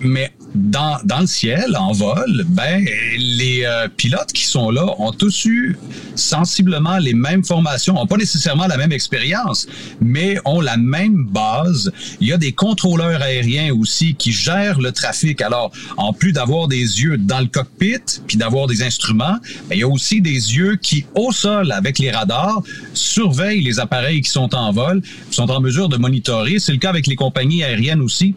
mais 0.00 0.30
dans, 0.54 0.98
dans 1.04 1.20
le 1.20 1.26
ciel, 1.26 1.76
en 1.76 1.92
vol, 1.92 2.44
ben, 2.48 2.84
les 3.16 3.64
euh, 3.64 3.88
pilotes 3.88 4.32
qui 4.32 4.44
sont 4.44 4.70
là 4.70 4.86
ont 4.98 5.12
tous 5.12 5.46
eu 5.46 5.76
sensiblement 6.14 6.98
les 6.98 7.14
mêmes 7.14 7.44
formations, 7.44 7.98
ont 8.00 8.06
pas 8.06 8.16
nécessairement 8.16 8.66
la 8.66 8.76
même 8.76 8.92
expérience, 8.92 9.66
mais 10.00 10.36
ont 10.44 10.60
la 10.60 10.76
même 10.76 11.24
base. 11.24 11.90
Il 12.20 12.28
y 12.28 12.32
a 12.32 12.38
des 12.38 12.52
contrôleurs 12.52 13.22
aériens 13.22 13.74
aussi 13.74 14.14
qui 14.14 14.32
gèrent 14.32 14.80
le 14.80 14.92
trafic. 14.92 15.40
Alors, 15.40 15.72
en 15.96 16.12
plus 16.12 16.32
d'avoir 16.32 16.68
des 16.68 16.76
yeux 16.76 17.16
dans 17.16 17.40
le 17.40 17.46
cockpit, 17.46 18.20
puis 18.26 18.36
d'avoir 18.36 18.66
des 18.66 18.82
instruments, 18.82 19.38
ben, 19.68 19.76
il 19.76 19.78
y 19.78 19.84
a 19.84 19.88
aussi 19.88 20.20
des 20.20 20.30
yeux 20.30 20.76
qui, 20.76 21.06
au 21.14 21.32
sol, 21.32 21.72
avec 21.72 21.98
les 21.98 22.10
radars, 22.10 22.62
surveillent 22.92 23.62
les 23.62 23.80
appareils 23.80 24.20
qui 24.20 24.30
sont 24.30 24.54
en 24.54 24.70
vol, 24.72 25.02
sont 25.30 25.50
en 25.50 25.60
mesure 25.60 25.88
de 25.88 25.96
monitorer. 25.96 26.58
C'est 26.58 26.72
le 26.72 26.78
cas 26.78 26.90
avec 26.90 27.06
les 27.06 27.16
compagnies 27.16 27.64
aériennes 27.64 28.02
aussi 28.02 28.34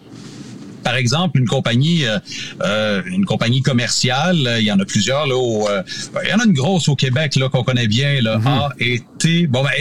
par 0.85 0.95
exemple, 0.95 1.39
une 1.39 1.47
compagnie, 1.47 2.05
euh, 2.05 2.19
euh, 2.61 3.01
une 3.07 3.25
compagnie 3.25 3.63
commerciale, 3.63 4.57
il 4.59 4.65
y 4.65 4.71
en 4.71 4.79
a 4.79 4.85
plusieurs 4.85 5.25
là. 5.25 5.35
Euh, 5.35 5.81
il 6.23 6.29
y 6.29 6.33
en 6.33 6.39
a 6.39 6.45
une 6.45 6.53
grosse 6.53 6.87
au 6.87 6.95
Québec 6.95 7.35
là 7.37 7.49
qu'on 7.49 7.63
connaît 7.63 7.87
bien, 7.87 8.21
là, 8.21 8.37
mhm. 8.37 8.47
A 8.47 8.69
et 8.79 9.01
T. 9.17 9.47
Bon 9.47 9.63
ben 9.63 9.71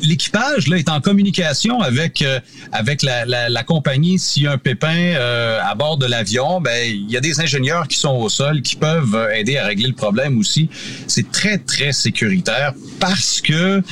l'équipage 0.00 0.68
là 0.68 0.76
est 0.76 0.88
en 0.88 1.00
communication 1.00 1.80
avec 1.80 2.24
avec 2.70 3.02
la, 3.02 3.24
la, 3.24 3.62
compagnie 3.64 4.20
s'il 4.20 4.44
y 4.44 4.46
a 4.46 4.52
un 4.52 4.58
pépin 4.58 5.14
à 5.60 5.74
bord 5.74 5.98
de 5.98 6.06
l'avion 6.06 6.60
ben 6.60 6.86
il 6.86 7.10
y 7.10 7.16
a 7.16 7.20
des 7.20 7.40
ingénieurs 7.40 7.88
qui 7.88 7.98
sont 7.98 8.14
au 8.14 8.28
sol 8.28 8.62
qui 8.62 8.76
peuvent 8.76 9.28
aider 9.34 9.56
à 9.56 9.66
régler 9.66 9.88
le 9.88 9.94
problème 9.94 10.38
aussi 10.38 10.70
c'est 11.08 11.32
très 11.32 11.58
très 11.58 11.90
sécuritaire 11.90 12.74
parce 13.00 13.40
que 13.40 13.82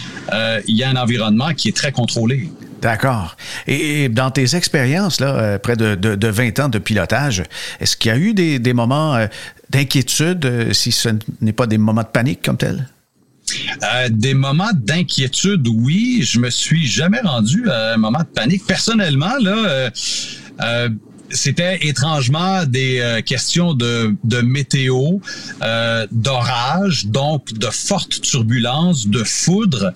il 0.68 0.76
y 0.76 0.84
a 0.84 0.90
un 0.90 0.96
environnement 0.96 1.52
qui 1.54 1.70
est 1.70 1.76
très 1.76 1.90
contrôlé 1.90 2.50
D'accord. 2.80 3.36
Et, 3.66 4.08
dans 4.08 4.30
tes 4.30 4.54
expériences, 4.54 5.20
là, 5.20 5.34
euh, 5.34 5.58
près 5.58 5.76
de, 5.76 5.94
de, 5.94 6.28
20 6.28 6.60
ans 6.60 6.68
de 6.68 6.78
pilotage, 6.78 7.42
est-ce 7.80 7.96
qu'il 7.96 8.10
y 8.10 8.14
a 8.14 8.18
eu 8.18 8.34
des, 8.34 8.58
des 8.58 8.72
moments 8.72 9.14
euh, 9.16 9.26
d'inquiétude, 9.70 10.44
euh, 10.44 10.72
si 10.72 10.92
ce 10.92 11.10
n'est 11.40 11.52
pas 11.52 11.66
des 11.66 11.78
moments 11.78 12.02
de 12.02 12.08
panique 12.08 12.42
comme 12.42 12.56
tel? 12.56 12.88
des 14.10 14.34
moments 14.34 14.72
d'inquiétude, 14.74 15.68
oui. 15.68 16.22
Je 16.22 16.40
me 16.40 16.50
suis 16.50 16.84
jamais 16.84 17.20
rendu 17.20 17.70
à 17.70 17.94
un 17.94 17.96
moment 17.96 18.18
de 18.18 18.24
panique. 18.24 18.66
Personnellement, 18.66 19.34
là, 19.40 19.88
c'était 21.30 21.78
étrangement 21.86 22.64
des 22.64 23.00
euh, 23.00 23.20
questions 23.20 23.74
de, 23.74 24.14
de 24.24 24.40
météo, 24.40 25.18
euh, 25.62 26.06
d'orage, 26.12 27.06
donc 27.06 27.52
de 27.52 27.66
fortes 27.66 28.20
turbulences, 28.20 29.06
de 29.06 29.24
foudre. 29.24 29.92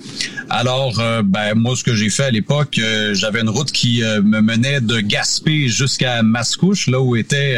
Alors, 0.49 0.99
euh, 1.01 1.23
ben 1.25 1.55
moi, 1.55 1.77
ce 1.77 1.85
que 1.85 1.95
j'ai 1.95 2.11
fait 2.11 2.25
à 2.25 2.31
l'époque, 2.31 2.79
euh, 2.79 3.15
j'avais 3.15 3.41
une 3.41 3.49
route 3.49 3.71
qui 3.73 4.03
me 4.03 4.41
menait 4.41 4.81
de 4.81 5.01
Gaspé 5.01 5.69
jusqu'à 5.69 6.23
Mascouche, 6.23 6.87
là 6.89 7.01
où 7.01 7.17
était 7.17 7.57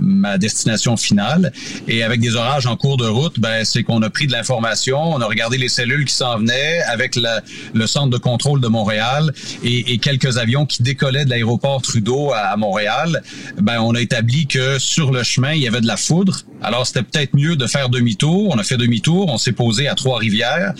ma 0.00 0.38
destination 0.38 0.96
finale. 0.96 1.52
Et 1.88 2.02
avec 2.02 2.20
des 2.20 2.36
orages 2.36 2.66
en 2.66 2.76
cours 2.76 2.96
de 2.96 3.06
route, 3.06 3.38
ben 3.38 3.64
c'est 3.64 3.82
qu'on 3.82 4.02
a 4.02 4.10
pris 4.10 4.26
de 4.26 4.32
l'information, 4.32 4.98
on 4.98 5.20
a 5.20 5.26
regardé 5.26 5.58
les 5.58 5.68
cellules 5.68 6.04
qui 6.04 6.14
s'en 6.14 6.38
venaient 6.38 6.80
avec 6.82 7.16
la, 7.16 7.42
le 7.72 7.86
centre 7.86 8.10
de 8.10 8.18
contrôle 8.18 8.60
de 8.60 8.68
Montréal 8.68 9.32
et, 9.62 9.92
et 9.92 9.98
quelques 9.98 10.38
avions 10.38 10.66
qui 10.66 10.82
décollaient 10.82 11.24
de 11.24 11.30
l'aéroport 11.30 11.82
Trudeau 11.82 12.32
à 12.32 12.53
à 12.54 12.56
Montréal, 12.56 13.22
ben 13.60 13.80
on 13.80 13.94
a 13.94 14.00
établi 14.00 14.46
que 14.46 14.78
sur 14.78 15.12
le 15.12 15.22
chemin, 15.22 15.52
il 15.52 15.62
y 15.62 15.68
avait 15.68 15.80
de 15.80 15.86
la 15.86 15.96
foudre. 15.96 16.42
Alors 16.62 16.86
c'était 16.86 17.02
peut-être 17.02 17.34
mieux 17.34 17.56
de 17.56 17.66
faire 17.66 17.88
demi-tour. 17.88 18.50
On 18.54 18.58
a 18.58 18.62
fait 18.62 18.76
demi-tour, 18.76 19.28
on 19.28 19.38
s'est 19.38 19.52
posé 19.52 19.88
à 19.88 19.94
Trois-Rivières. 19.94 20.72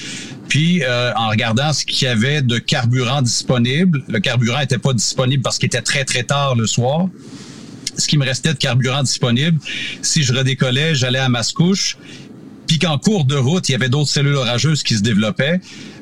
Puis 0.49 0.83
euh, 0.85 1.13
en 1.17 1.29
regardant 1.29 1.73
ce 1.73 1.85
qu'il 1.85 2.07
y 2.07 2.11
avait 2.11 2.43
de 2.43 2.59
carburant 2.59 3.23
disponible, 3.23 4.05
le 4.09 4.21
carburant 4.21 4.61
était 4.61 4.79
pas 4.79 4.93
disponible 4.93 5.43
parce 5.43 5.59
qu'il 5.59 5.67
était 5.67 5.83
très 5.83 6.05
très 6.05 6.23
tard 6.23 6.55
le 6.55 6.67
soir. 6.67 7.09
Ce 7.97 8.09
qui 8.09 8.19
me 8.19 8.25
restait 8.25 8.53
de 8.53 8.59
carburant 8.59 9.03
disponible, 9.03 9.59
si 10.03 10.23
je 10.23 10.33
redécollais, 10.35 10.95
j'allais 10.95 11.21
à 11.21 11.29
Mascouche 11.29 11.97
puis 12.67 12.79
qu'en 12.79 12.99
cours 12.99 13.25
de 13.25 13.37
route, 13.37 13.69
il 13.69 13.73
y 13.73 13.75
avait 13.75 13.89
d'autres 13.89 14.11
cellules 14.11 14.37
orageuses 14.37 14.83
qui 14.83 14.97
se 14.97 15.03
développaient. 15.03 15.61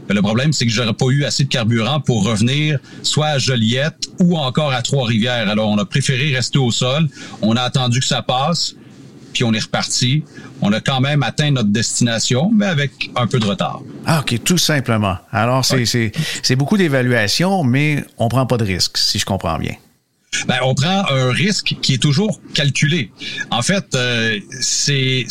Ben, 0.09 0.15
le 0.15 0.23
problème, 0.23 0.53
c'est 0.53 0.67
que 0.67 0.73
j'aurais 0.73 0.93
pas 0.93 1.07
eu 1.07 1.25
assez 1.25 1.45
de 1.45 1.49
carburant 1.49 2.01
pour 2.01 2.25
revenir 2.25 2.79
soit 3.03 3.29
à 3.29 3.38
Joliette 3.38 4.09
ou 4.19 4.37
encore 4.37 4.73
à 4.73 4.83
Trois-Rivières. 4.83 5.49
Alors, 5.49 5.69
on 5.69 5.79
a 5.79 5.85
préféré 5.85 6.35
rester 6.35 6.59
au 6.59 6.71
sol. 6.71 7.09
On 7.41 7.57
a 7.57 7.62
attendu 7.62 8.01
que 8.01 8.07
ça 8.07 8.23
passe, 8.23 8.75
puis 9.33 9.45
on 9.45 9.53
est 9.53 9.62
reparti. 9.62 10.25
On 10.61 10.73
a 10.73 10.81
quand 10.81 11.01
même 11.01 11.23
atteint 11.23 11.51
notre 11.51 11.71
destination, 11.71 12.51
mais 12.55 12.67
avec 12.67 13.11
un 13.17 13.27
peu 13.27 13.38
de 13.38 13.47
retard. 13.47 13.81
Ah, 14.07 14.21
OK, 14.21 14.43
tout 14.45 14.59
simplement. 14.59 15.17
Alors, 15.31 15.65
c'est 15.65 16.57
beaucoup 16.57 16.77
d'évaluation, 16.77 17.65
mais 17.65 18.05
on 18.19 18.29
prend 18.29 18.47
pas 18.47 18.57
de 18.57 18.65
risque, 18.65 18.99
si 18.99 19.19
je 19.19 19.25
comprends 19.25 19.59
bien. 19.59 19.75
Ben, 20.47 20.59
on 20.62 20.75
prend 20.75 21.05
un 21.11 21.31
risque 21.31 21.77
qui 21.83 21.95
est 21.95 22.03
toujours 22.03 22.41
calculé. 22.55 23.12
En 23.51 23.61
fait, 23.62 23.95
euh, 23.95 24.38
c'est 24.61 25.27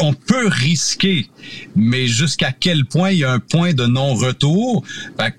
on 0.00 0.12
peut 0.12 0.48
risquer, 0.48 1.28
mais 1.74 2.06
jusqu'à 2.06 2.52
quel 2.52 2.84
point 2.84 3.10
il 3.10 3.18
y 3.18 3.24
a 3.24 3.32
un 3.32 3.38
point 3.38 3.72
de 3.72 3.86
non-retour? 3.86 4.84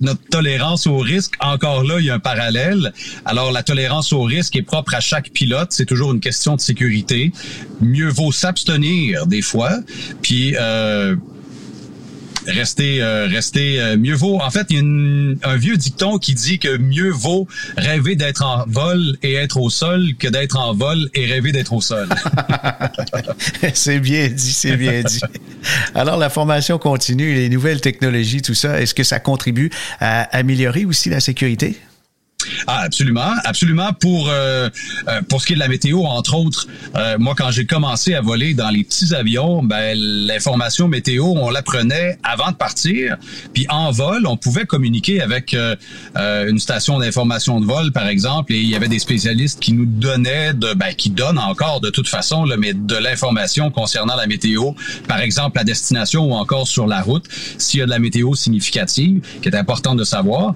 notre 0.02 0.24
tolérance 0.30 0.88
au 0.88 0.98
risque, 0.98 1.34
encore 1.40 1.84
là, 1.84 2.00
il 2.00 2.06
y 2.06 2.10
a 2.10 2.16
un 2.16 2.20
parallèle. 2.20 2.94
Alors, 3.26 3.52
la 3.52 3.64
tolérance 3.64 4.14
au 4.14 4.22
risque 4.22 4.56
est 4.56 4.62
propre 4.62 4.94
à 4.96 5.00
chaque 5.00 5.32
pilote. 5.32 5.70
C'est 5.72 5.86
toujours 5.86 6.12
une 6.14 6.20
question 6.20 6.56
de 6.56 6.62
sécurité. 6.62 7.32
Mieux 7.82 8.10
vaut 8.10 8.32
s'abstenir 8.32 9.28
des 9.28 9.42
fois, 9.42 9.80
puis 10.22 10.56
euh, 10.58 11.16
rester, 12.48 13.02
euh, 13.02 13.28
rester 13.28 13.80
euh, 13.80 13.98
mieux 13.98 14.16
vaut. 14.16 14.40
En 14.42 14.50
fait, 14.50 14.68
il 14.70 14.78
y 14.78 14.80
a 14.80 15.50
un 15.50 15.56
vieux 15.58 15.78
dicton 15.78 16.18
qui 16.18 16.34
dit 16.34 16.60
que 16.60 16.78
mieux 16.78 17.10
vaut 17.10 17.48
rêver 17.78 18.16
d'être 18.16 18.44
en 18.44 18.66
vol 18.68 19.18
et 19.24 19.36
être 19.36 19.58
au 19.58 19.70
sol 19.70 20.16
que 20.20 20.28
d'être 20.28 20.58
en 20.58 20.74
vol 20.74 21.10
et 21.14 21.26
rêver 21.26 21.52
d'être 21.52 21.74
au 21.74 21.82
sol. 21.82 22.08
c'est 23.74 24.00
bien 24.00 24.28
dit, 24.28 24.54
c'est 24.54 24.78
bien 24.78 25.02
dit. 25.02 25.22
Alors, 25.96 26.18
la 26.18 26.30
formation 26.30 26.78
continue, 26.78 27.34
les 27.34 27.50
nouvelles 27.50 27.82
technologies, 27.82 28.42
tout 28.42 28.54
ça, 28.54 28.82
est-ce 28.82 28.94
que 28.94 29.04
ça 29.04 29.20
contribue 29.20 29.70
à 30.00 30.24
améliorer 30.38 30.86
aussi 30.86 31.10
la 31.10 31.20
sécurité? 31.20 31.78
Ah, 32.68 32.82
absolument, 32.82 33.34
absolument. 33.44 33.94
Pour 33.94 34.30
euh, 34.30 34.70
euh, 35.08 35.22
pour 35.30 35.42
ce 35.42 35.48
qui 35.48 35.54
est 35.54 35.56
de 35.56 35.62
la 35.62 35.68
météo, 35.68 36.04
entre 36.04 36.36
autres, 36.36 36.68
euh, 36.96 37.18
moi 37.20 37.36
quand 37.36 37.52
j'ai 37.52 37.66
commencé 37.66 38.14
à 38.14 38.22
voler 38.22 38.54
dans 38.54 38.70
les 38.70 38.84
petits 38.84 39.14
avions, 39.14 39.64
ben 39.64 39.98
l'information 39.98 40.88
météo, 40.88 41.26
on 41.26 41.50
l'apprenait 41.50 42.18
avant 42.24 42.52
de 42.52 42.56
partir, 42.56 43.18
puis 43.54 43.66
en 43.70 43.92
vol, 43.92 44.26
on 44.28 44.38
pouvait 44.38 44.66
communiquer 44.66 45.22
avec 45.22 45.56
une 46.16 46.60
station 46.60 47.00
d'information 47.00 47.60
de 47.60 47.66
vol, 47.66 47.92
par 47.92 48.08
exemple, 48.08 48.54
et 48.54 48.60
il 48.60 48.70
y 48.70 48.76
avait 48.76 48.88
des 48.88 49.00
spécialistes 49.00 49.60
qui 49.60 49.74
nous 49.74 49.86
donnaient 49.86 50.54
de, 50.54 50.74
ben 50.74 50.94
qui 50.94 51.10
donnent 51.10 51.40
encore 51.40 51.82
de 51.82 51.90
toute 51.90 52.08
façon, 52.08 52.44
là, 52.44 52.56
mais 52.58 52.74
de 52.74 52.96
l'information 52.96 53.72
concernant 53.72 54.16
la 54.16 54.28
météo, 54.28 54.72
par 55.08 55.20
exemple 55.20 55.58
la 55.58 55.64
destination 55.64 56.26
ou 56.26 56.34
encore 56.34 56.68
sur 56.68 56.88
la 56.88 57.02
route, 57.02 57.26
s'il 57.58 57.80
y 57.80 57.84
a 57.84 57.86
de 57.86 57.92
la 57.92 58.00
météo 58.00 58.36
significative, 58.36 59.22
qui 59.42 59.50
est 59.50 59.56
important 59.56 59.96
de 59.96 60.04
savoir. 60.04 60.56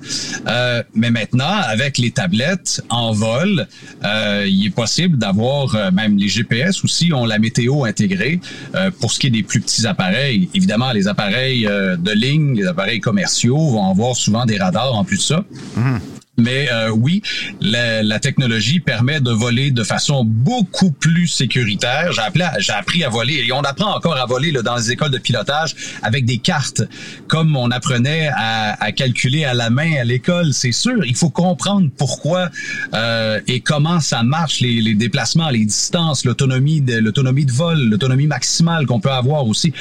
mais 0.93 1.11
maintenant, 1.11 1.61
les 1.97 2.11
tablettes 2.11 2.81
en 2.89 3.11
vol, 3.11 3.67
euh, 4.03 4.45
il 4.47 4.67
est 4.67 4.75
possible 4.75 5.17
d'avoir 5.17 5.75
euh, 5.75 5.91
même 5.91 6.17
les 6.17 6.27
GPS 6.27 6.83
aussi 6.83 7.11
ont 7.13 7.25
la 7.25 7.39
météo 7.39 7.85
intégrée 7.85 8.39
euh, 8.75 8.91
pour 8.99 9.11
ce 9.11 9.19
qui 9.19 9.27
est 9.27 9.31
des 9.31 9.43
plus 9.43 9.61
petits 9.61 9.85
appareils. 9.87 10.49
Évidemment, 10.53 10.91
les 10.91 11.07
appareils 11.07 11.63
de 11.63 12.11
ligne, 12.11 12.55
les 12.55 12.67
appareils 12.67 12.99
commerciaux 12.99 13.57
vont 13.57 13.89
avoir 13.89 14.15
souvent 14.15 14.45
des 14.45 14.57
radars 14.57 14.93
en 14.95 15.03
plus 15.03 15.17
de 15.17 15.23
ça. 15.23 15.45
Mhm. 15.75 15.99
Mais 16.37 16.69
euh, 16.71 16.89
oui, 16.89 17.21
la, 17.59 18.03
la, 18.03 18.19
technologie 18.19 18.79
permet 18.79 19.19
de 19.19 19.31
voler 19.31 19.69
de 19.69 19.83
façon 19.83 20.23
beaucoup 20.23 20.91
plus 20.91 21.27
sécuritaire. 21.27 22.13
J'ai 22.13 22.71
appris, 22.71 23.03
à 23.03 23.09
voler 23.09 23.43
et 23.45 23.51
on 23.51 23.61
apprend 23.61 23.93
encore 23.93 24.15
à 24.15 24.25
voler 24.25 24.51
là, 24.51 24.61
dans 24.61 24.77
les 24.77 24.91
écoles 24.91 25.11
de 25.11 25.17
pilotage 25.17 25.75
avec 26.01 26.25
des 26.25 26.37
cartes, 26.37 26.83
comme 27.27 27.57
on 27.57 27.69
apprenait 27.69 28.29
à, 28.33 28.81
à 28.81 28.91
calculer 28.93 29.43
à 29.43 29.53
la 29.53 29.69
main 29.69 29.95
à 29.99 30.03
l'école. 30.05 30.53
C'est 30.53 30.71
sûr, 30.71 31.03
il 31.05 31.15
faut 31.15 31.29
comprendre 31.29 31.89
pourquoi 31.97 32.49
euh, 32.93 33.41
et 33.47 33.59
comment 33.59 33.99
ça 33.99 34.23
marche 34.23 34.61
les, 34.61 34.81
les 34.81 34.95
déplacements, 34.95 35.49
les 35.49 35.65
distances, 35.65 36.23
l'autonomie 36.23 36.79
de 36.79 36.97
l'autonomie 36.97 37.45
de 37.45 37.51
vol, 37.51 37.89
l'autonomie 37.89 38.27
maximale 38.27 38.85
qu'on 38.85 39.01
peut 39.01 39.11
avoir 39.11 39.45
aussi 39.47 39.73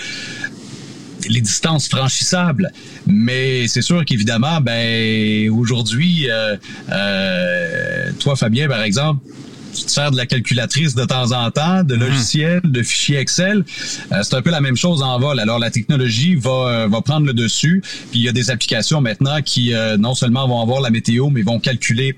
les 1.29 1.41
distances 1.41 1.89
franchissables. 1.89 2.71
Mais 3.07 3.69
c'est 3.69 3.83
sûr 3.83 4.05
qu'évidemment, 4.05 4.61
ben 4.61 5.51
aujourd'hui, 5.51 6.31
euh, 6.31 6.57
euh, 6.91 8.13
toi, 8.19 8.37
Fabien, 8.37 8.69
par 8.69 8.83
exemple, 8.83 9.25
tu 9.73 9.85
te 9.85 9.91
sers 9.91 10.11
de 10.11 10.17
la 10.17 10.27
calculatrice 10.27 10.97
de 10.97 11.05
temps 11.05 11.31
en 11.31 11.51
temps, 11.53 11.85
de 11.85 11.95
mhm. 11.95 12.01
logiciels, 12.01 12.61
de 12.65 12.83
fichiers 12.83 13.19
Excel. 13.19 13.65
Euh, 14.13 14.23
c'est 14.23 14.35
un 14.35 14.43
peu 14.43 14.51
la 14.51 14.61
même 14.61 14.77
chose 14.77 15.03
en 15.03 15.19
vol. 15.21 15.39
Alors 15.39 15.59
la 15.59 15.71
technologie 15.71 16.35
va, 16.35 16.89
va 16.89 17.01
prendre 17.03 17.27
le 17.27 17.35
dessus. 17.35 17.83
Puis 18.11 18.21
il 18.21 18.25
y 18.25 18.29
a 18.29 18.33
des 18.33 18.51
applications 18.51 19.01
maintenant 19.01 19.41
qui 19.43 19.73
non 19.99 20.15
seulement 20.15 20.49
vont 20.49 20.61
avoir 20.61 20.81
la 20.81 20.91
météo, 20.91 21.31
mais 21.31 21.43
vont 21.43 21.61
calculer 21.61 22.17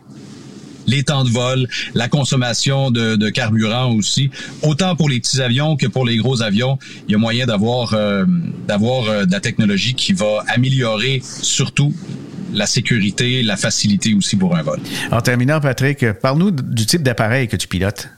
les 0.86 1.02
temps 1.02 1.24
de 1.24 1.30
vol, 1.30 1.68
la 1.94 2.08
consommation 2.08 2.90
de, 2.90 3.30
carburant 3.30 3.92
aussi. 3.92 4.30
Autant 4.62 4.96
pour 4.96 5.08
les 5.08 5.20
petits 5.20 5.40
avions 5.40 5.76
que 5.76 5.86
pour 5.86 6.04
les 6.04 6.16
gros 6.16 6.42
avions, 6.42 6.78
il 7.08 7.12
y 7.12 7.14
a 7.14 7.18
moyen 7.18 7.46
d'avoir 7.46 7.94
euh, 7.94 8.24
d'avoir 8.66 9.08
euh, 9.08 9.24
de 9.24 9.32
la 9.32 9.40
technologie 9.40 9.94
qui 9.94 10.12
va 10.12 10.44
améliorer 10.48 11.22
surtout 11.22 11.94
la 12.52 12.66
sécurité, 12.66 13.42
la 13.42 13.56
facilité 13.56 14.14
aussi 14.14 14.36
pour 14.36 14.56
un 14.56 14.62
vol. 14.62 14.80
En 15.10 15.20
terminant, 15.20 15.60
Patrick, 15.60 16.12
parle-nous 16.12 16.50
du 16.50 16.84
type 16.84 17.02
d'appareil 17.02 17.48
que 17.48 17.56
tu 17.56 17.66
pilotes. 17.68 18.08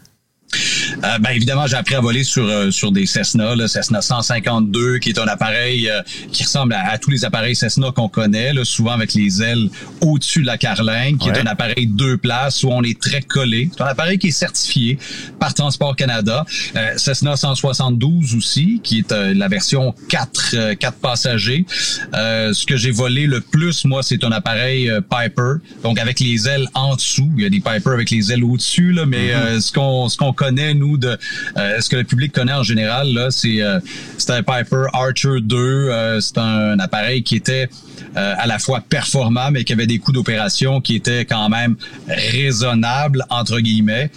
Euh, 1.04 1.18
ben 1.18 1.30
évidemment, 1.30 1.66
j'ai 1.66 1.76
appris 1.76 1.94
à 1.94 2.00
voler 2.00 2.24
sur 2.24 2.44
euh, 2.44 2.70
sur 2.70 2.90
des 2.90 3.04
Cessna, 3.06 3.54
le 3.54 3.66
Cessna 3.66 4.00
152, 4.00 4.98
qui 4.98 5.10
est 5.10 5.18
un 5.18 5.26
appareil 5.26 5.88
euh, 5.90 6.00
qui 6.32 6.44
ressemble 6.44 6.74
à, 6.74 6.96
tous 6.98 7.10
les 7.10 7.24
appareils 7.24 7.54
Cessna 7.54 7.90
qu'on 7.92 8.08
connaît, 8.08 8.52
là, 8.54 8.64
souvent 8.64 8.92
avec 8.92 9.12
les 9.14 9.42
ailes 9.42 9.68
au-dessus 10.00 10.40
de 10.40 10.46
la 10.46 10.56
carlingue, 10.56 11.18
qui 11.18 11.28
est 11.28 11.38
un 11.38 11.46
appareil 11.46 11.86
deux 11.86 12.16
places 12.16 12.62
où 12.62 12.70
on 12.70 12.82
est 12.82 12.98
très 12.98 13.20
collé. 13.20 13.70
C'est 13.76 13.82
un 13.82 13.86
appareil 13.86 14.18
qui 14.18 14.28
est 14.28 14.32
certifié 14.32 14.98
par 15.38 15.52
Transport 15.52 15.96
Canada. 15.96 16.44
Cessna 16.96 17.36
172 17.36 18.34
aussi, 18.34 18.80
qui 18.82 19.00
est 19.00 19.12
la 19.12 19.48
version 19.48 19.94
4 20.08 20.74
quatre 20.74 20.98
passagers. 20.98 21.64
ce 22.12 22.66
que 22.66 22.76
j'ai 22.76 22.90
volé 22.90 23.26
le 23.26 23.40
plus, 23.40 23.84
moi, 23.84 24.02
c'est 24.02 24.24
un 24.24 24.32
appareil 24.32 24.90
Piper, 25.10 25.54
donc 25.82 25.98
avec 25.98 26.20
les 26.20 26.48
ailes 26.48 26.68
en 26.74 26.96
dessous. 26.96 27.30
Il 27.36 27.42
y 27.42 27.46
a 27.46 27.50
des 27.50 27.60
Piper 27.60 27.90
avec 27.90 28.10
les 28.10 28.32
ailes 28.32 28.44
au-dessus, 28.44 28.92
là, 28.92 29.06
mais 29.06 29.32
mm-hmm. 29.32 29.60
ce 29.60 29.72
qu'on 29.72 30.08
ce 30.08 30.16
qu'on 30.16 30.32
connaît 30.32 30.74
nous 30.74 30.93
de 30.98 31.18
euh, 31.56 31.80
ce 31.80 31.88
que 31.88 31.96
le 31.96 32.04
public 32.04 32.32
connaît 32.32 32.52
en 32.52 32.62
général 32.62 33.12
là, 33.12 33.30
c'est 33.30 33.62
euh, 33.62 33.80
c'est 34.18 34.30
un 34.30 34.42
Piper 34.42 34.84
Archer 34.92 35.40
2, 35.40 35.56
euh, 35.56 36.20
c'est 36.20 36.38
un, 36.38 36.78
appareil 36.78 37.22
qui 37.22 37.36
était 37.36 37.68
à 38.16 38.46
la 38.46 38.58
fois 38.60 38.80
performant 38.80 39.50
mais 39.50 39.64
qui 39.64 39.72
avait 39.72 39.86
des 39.86 39.98
coûts 39.98 40.12
d'opération 40.12 40.80
qui 40.80 40.94
étaient 40.94 41.24
quand 41.24 41.48
même 41.48 41.76
raisonnables 42.08 43.24
entre 43.28 43.58
guillemets. 43.60 44.10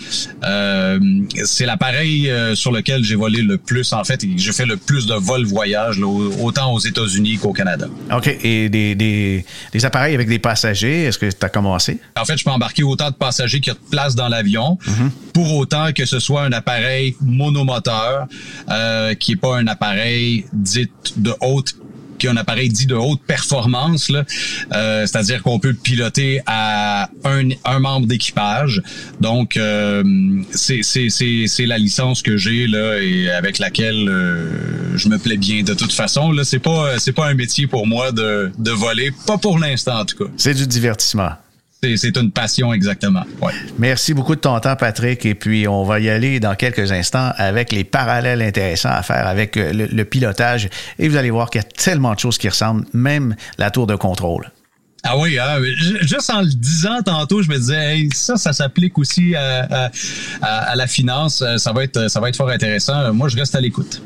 c'est 1.45 1.65
l'appareil 1.65 2.31
sur 2.53 2.71
lequel 2.71 3.03
j'ai 3.03 3.15
volé 3.15 3.41
le 3.41 3.57
plus 3.57 3.93
en 3.93 4.03
fait 4.03 4.23
et 4.23 4.29
j'ai 4.37 4.51
fait 4.51 4.65
le 4.65 4.77
plus 4.77 5.07
de 5.07 5.15
vols 5.15 5.45
voyages 5.45 5.99
autant 5.99 6.73
aux 6.73 6.79
États-Unis 6.79 7.37
qu'au 7.37 7.53
Canada. 7.53 7.87
OK, 8.11 8.27
et 8.27 8.69
des, 8.69 8.95
des, 8.95 9.45
des 9.71 9.85
appareils 9.85 10.13
avec 10.13 10.27
des 10.27 10.39
passagers, 10.39 11.05
est-ce 11.05 11.17
que 11.17 11.29
tu 11.29 11.45
as 11.45 11.49
commencé? 11.49 11.99
En 12.19 12.25
fait, 12.25 12.37
je 12.37 12.43
peux 12.43 12.51
embarquer 12.51 12.83
autant 12.83 13.09
de 13.09 13.15
passagers 13.15 13.59
qu'il 13.59 13.73
y 13.73 13.75
a 13.75 13.79
de 13.79 13.89
place 13.89 14.15
dans 14.15 14.27
l'avion. 14.27 14.77
Mm-hmm. 14.85 15.09
Pour 15.33 15.55
autant 15.55 15.91
que 15.93 16.05
ce 16.05 16.19
soit 16.19 16.43
un 16.43 16.51
appareil 16.51 16.66
monomoteur, 17.21 18.27
euh, 18.69 19.13
qui 19.13 19.33
est 19.33 19.37
pas 19.37 19.57
un 19.57 19.67
appareil 19.67 20.45
dit 20.53 20.89
de 21.15 21.33
haute 21.41 21.75
qui 22.17 22.27
est 22.27 22.29
un 22.29 22.37
appareil 22.37 22.69
dit 22.69 22.85
de 22.85 22.95
haute 22.95 23.21
performance, 23.27 24.11
euh, 24.11 25.05
c'est-à-dire 25.05 25.43
qu'on 25.43 25.59
peut 25.59 25.73
piloter 25.73 26.41
à 26.45 27.09
un, 27.23 27.49
un 27.65 27.79
membre 27.79 28.07
d'équipage. 28.07 28.81
Donc, 29.21 29.57
euh, 29.57 30.03
c'est 30.51 31.65
la 31.65 31.77
licence 31.77 32.21
que 32.21 32.37
j'ai 32.37 32.67
là 32.67 32.99
et 33.01 33.29
avec 33.29 33.59
laquelle 33.59 34.09
euh, 34.09 34.97
je 34.97 35.09
me 35.09 35.17
plais 35.17 35.37
bien. 35.37 35.63
De 35.63 35.73
toute 35.73 35.93
façon, 35.93 36.31
là, 36.31 36.43
c'est 36.43 36.59
pas 36.59 36.99
c'est 36.99 37.13
pas 37.13 37.27
un 37.27 37.33
métier 37.33 37.67
pour 37.67 37.87
moi 37.87 38.11
de, 38.11 38.51
de 38.57 38.71
voler, 38.71 39.11
pas 39.25 39.37
pour 39.37 39.59
l'instant 39.59 39.99
en 39.99 40.05
tout 40.05 40.17
cas. 40.17 40.31
C'est 40.37 40.53
du 40.53 40.67
divertissement. 40.67 41.31
C'est 41.81 42.17
une 42.17 42.31
passion, 42.31 42.73
exactement. 42.73 43.23
Merci 43.77 44.15
beaucoup 44.15 44.35
de 44.35 44.41
ton 44.41 44.59
temps, 44.59 44.75
Patrick. 44.75 45.25
Et 45.25 45.35
puis, 45.35 45.67
on 45.67 45.83
va 45.83 45.99
y 45.99 46.09
aller 46.09 46.39
dans 46.39 46.55
quelques 46.55 46.91
instants 46.91 47.31
avec 47.37 47.71
les 47.71 47.83
parallèles 47.83 48.41
intéressants 48.41 48.89
à 48.89 49.03
faire 49.03 49.27
avec 49.27 49.57
euh, 49.57 49.71
le, 49.73 50.05
pilotage. 50.05 50.69
Et 50.97 51.07
vous 51.07 51.17
allez 51.17 51.29
voir 51.29 51.51
qu'il 51.51 51.61
y 51.61 51.63
a 51.63 51.67
tellement 51.67 52.15
de 52.15 52.19
choses 52.19 52.39
qui 52.39 52.49
ressemblent, 52.49 52.85
même 52.93 53.35
la 53.59 53.69
tour 53.69 53.85
de 53.85 53.95
contrôle. 53.95 54.51
Ah 55.03 55.17
oui, 55.17 55.37
hein, 55.37 55.59
juste 56.01 56.29
en 56.31 56.41
le 56.41 56.47
disant 56.47 57.01
tantôt, 57.05 57.43
je 57.43 57.49
me 57.49 57.57
disais, 57.57 58.07
ça, 58.13 58.35
ça 58.35 58.51
s'applique 58.51 58.97
aussi 58.97 59.35
à, 59.35 59.91
à, 60.41 60.75
la 60.75 60.87
finance. 60.87 61.43
Euh, 61.43 61.57
ça 61.57 61.71
va, 61.71 61.83
être, 61.83 62.09
ça 62.09 62.19
va 62.19 62.29
être 62.29 62.37
fort 62.37 62.49
intéressant. 62.49 63.13
Moi, 63.13 63.29
je 63.29 63.37
reste 63.37 63.53
à 63.53 63.61
l'écoute. 63.61 64.01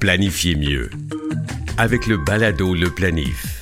Planifiez 0.00 0.56
mieux 0.56 0.90
avec 1.78 2.08
le 2.08 2.16
balado 2.18 2.74
Le 2.74 2.90
Planif. 2.90 3.57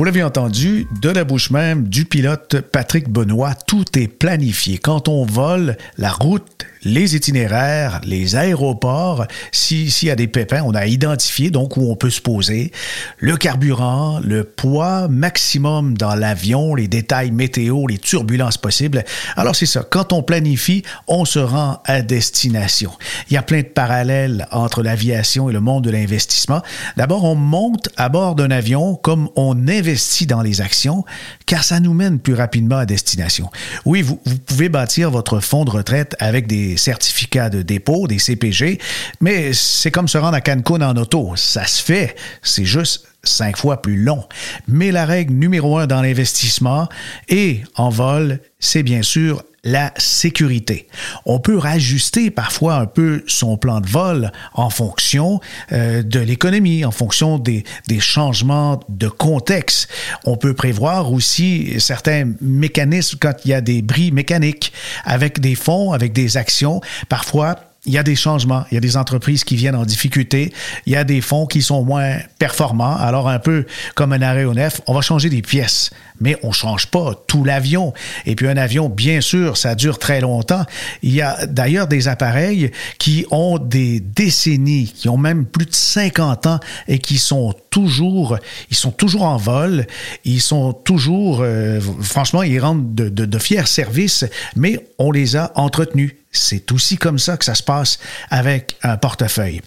Vous 0.00 0.04
l'avez 0.04 0.22
entendu, 0.22 0.86
de 1.02 1.10
la 1.10 1.24
bouche 1.24 1.50
même 1.50 1.86
du 1.86 2.06
pilote 2.06 2.62
Patrick 2.62 3.10
Benoît, 3.10 3.52
tout 3.54 3.84
est 3.98 4.08
planifié. 4.08 4.78
Quand 4.78 5.08
on 5.08 5.26
vole, 5.26 5.76
la 5.98 6.10
route 6.10 6.64
les 6.82 7.14
itinéraires, 7.14 8.00
les 8.04 8.36
aéroports, 8.36 9.26
s'il 9.52 9.90
y 10.02 10.10
a 10.10 10.16
des 10.16 10.26
pépins, 10.26 10.62
on 10.64 10.74
a 10.74 10.86
identifié 10.86 11.50
donc 11.50 11.76
où 11.76 11.90
on 11.90 11.96
peut 11.96 12.10
se 12.10 12.20
poser, 12.20 12.72
le 13.18 13.36
carburant, 13.36 14.20
le 14.20 14.44
poids 14.44 15.08
maximum 15.08 15.96
dans 15.96 16.14
l'avion, 16.14 16.74
les 16.74 16.88
détails 16.88 17.30
météo, 17.30 17.86
les 17.86 17.98
turbulences 17.98 18.58
possibles. 18.58 19.04
Alors 19.36 19.54
c'est 19.54 19.66
ça, 19.66 19.84
quand 19.88 20.12
on 20.12 20.22
planifie, 20.22 20.82
on 21.06 21.24
se 21.24 21.38
rend 21.38 21.82
à 21.84 22.02
destination. 22.02 22.92
Il 23.28 23.34
y 23.34 23.36
a 23.36 23.42
plein 23.42 23.60
de 23.60 23.66
parallèles 23.66 24.46
entre 24.50 24.82
l'aviation 24.82 25.50
et 25.50 25.52
le 25.52 25.60
monde 25.60 25.84
de 25.84 25.90
l'investissement. 25.90 26.62
D'abord, 26.96 27.24
on 27.24 27.34
monte 27.34 27.88
à 27.96 28.08
bord 28.08 28.34
d'un 28.34 28.50
avion 28.50 28.96
comme 28.96 29.28
on 29.36 29.68
investit 29.68 30.26
dans 30.26 30.42
les 30.42 30.60
actions, 30.60 31.04
car 31.46 31.64
ça 31.64 31.80
nous 31.80 31.94
mène 31.94 32.18
plus 32.18 32.34
rapidement 32.34 32.78
à 32.78 32.86
destination. 32.86 33.50
Oui, 33.84 34.02
vous, 34.02 34.20
vous 34.24 34.38
pouvez 34.38 34.68
bâtir 34.68 35.10
votre 35.10 35.40
fonds 35.40 35.64
de 35.64 35.70
retraite 35.70 36.16
avec 36.18 36.46
des 36.46 36.69
certificats 36.76 37.50
de 37.50 37.62
dépôt, 37.62 38.06
des 38.06 38.18
CPG, 38.18 38.78
mais 39.20 39.52
c'est 39.52 39.90
comme 39.90 40.08
se 40.08 40.18
rendre 40.18 40.36
à 40.36 40.40
Cancun 40.40 40.82
en 40.82 40.96
auto. 40.96 41.32
Ça 41.36 41.66
se 41.66 41.82
fait, 41.82 42.16
c'est 42.42 42.64
juste 42.64 43.06
cinq 43.22 43.56
fois 43.56 43.82
plus 43.82 43.96
long. 43.96 44.24
Mais 44.66 44.92
la 44.92 45.04
règle 45.04 45.34
numéro 45.34 45.78
un 45.78 45.86
dans 45.86 46.02
l'investissement 46.02 46.88
et 47.28 47.62
en 47.76 47.90
vol, 47.90 48.40
c'est 48.58 48.82
bien 48.82 49.02
sûr 49.02 49.42
la 49.64 49.92
sécurité. 49.98 50.86
On 51.26 51.38
peut 51.38 51.58
rajuster 51.58 52.30
parfois 52.30 52.76
un 52.76 52.86
peu 52.86 53.22
son 53.26 53.56
plan 53.56 53.80
de 53.80 53.88
vol 53.88 54.32
en 54.54 54.70
fonction 54.70 55.40
euh, 55.72 56.02
de 56.02 56.20
l'économie, 56.20 56.84
en 56.84 56.90
fonction 56.90 57.38
des, 57.38 57.64
des, 57.86 58.00
changements 58.00 58.80
de 58.88 59.08
contexte. 59.08 59.88
On 60.24 60.36
peut 60.36 60.54
prévoir 60.54 61.12
aussi 61.12 61.74
certains 61.78 62.32
mécanismes 62.40 63.18
quand 63.20 63.34
il 63.44 63.50
y 63.50 63.54
a 63.54 63.60
des 63.60 63.82
bris 63.82 64.12
mécaniques 64.12 64.72
avec 65.04 65.40
des 65.40 65.54
fonds, 65.54 65.92
avec 65.92 66.12
des 66.12 66.36
actions. 66.36 66.80
Parfois, 67.08 67.70
il 67.86 67.94
y 67.94 67.98
a 67.98 68.02
des 68.02 68.16
changements, 68.16 68.64
il 68.70 68.74
y 68.74 68.76
a 68.76 68.80
des 68.80 68.96
entreprises 68.96 69.44
qui 69.44 69.56
viennent 69.56 69.76
en 69.76 69.84
difficulté, 69.84 70.52
il 70.86 70.92
y 70.92 70.96
a 70.96 71.04
des 71.04 71.20
fonds 71.20 71.46
qui 71.46 71.62
sont 71.62 71.82
moins 71.82 72.18
performants. 72.38 72.96
Alors 72.96 73.28
un 73.28 73.38
peu 73.38 73.64
comme 73.94 74.12
un 74.12 74.20
aéronef, 74.20 74.80
on 74.86 74.92
va 74.92 75.00
changer 75.00 75.30
des 75.30 75.40
pièces, 75.40 75.90
mais 76.20 76.36
on 76.42 76.52
change 76.52 76.86
pas 76.86 77.14
tout 77.26 77.44
l'avion. 77.44 77.92
Et 78.26 78.34
puis 78.34 78.48
un 78.48 78.56
avion, 78.56 78.88
bien 78.88 79.20
sûr, 79.20 79.56
ça 79.56 79.74
dure 79.74 79.98
très 79.98 80.20
longtemps. 80.20 80.64
Il 81.02 81.12
y 81.12 81.22
a 81.22 81.46
d'ailleurs 81.46 81.86
des 81.86 82.08
appareils 82.08 82.70
qui 82.98 83.26
ont 83.30 83.58
des 83.58 84.00
décennies, 84.00 84.92
qui 84.94 85.08
ont 85.08 85.16
même 85.16 85.46
plus 85.46 85.66
de 85.66 85.74
50 85.74 86.46
ans 86.46 86.60
et 86.88 86.98
qui 86.98 87.18
sont 87.18 87.54
toujours, 87.70 88.38
ils 88.70 88.76
sont 88.76 88.92
toujours 88.92 89.22
en 89.22 89.36
vol, 89.36 89.86
ils 90.24 90.40
sont 90.40 90.72
toujours, 90.72 91.40
euh, 91.42 91.80
franchement, 92.02 92.42
ils 92.42 92.58
rendent 92.58 92.94
de, 92.94 93.08
de, 93.08 93.24
de 93.24 93.38
fiers 93.38 93.66
services, 93.66 94.24
mais 94.56 94.86
on 94.98 95.10
les 95.10 95.36
a 95.36 95.52
entretenus. 95.54 96.14
C'est 96.32 96.70
aussi 96.70 96.96
comme 96.96 97.18
ça 97.18 97.36
que 97.36 97.44
ça 97.44 97.54
se 97.54 97.62
passe 97.62 97.98
avec 98.30 98.76
un 98.82 98.96
portefeuille. 98.96 99.62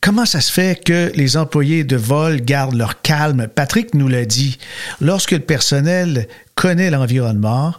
Comment 0.00 0.26
ça 0.26 0.40
se 0.40 0.52
fait 0.52 0.82
que 0.82 1.10
les 1.16 1.36
employés 1.36 1.82
de 1.82 1.96
vol 1.96 2.40
gardent 2.40 2.76
leur 2.76 3.02
calme? 3.02 3.48
Patrick 3.52 3.94
nous 3.94 4.06
l'a 4.06 4.24
dit. 4.24 4.58
Lorsque 5.00 5.32
le 5.32 5.40
personnel 5.40 6.28
connaît 6.54 6.90
l'environnement, 6.90 7.74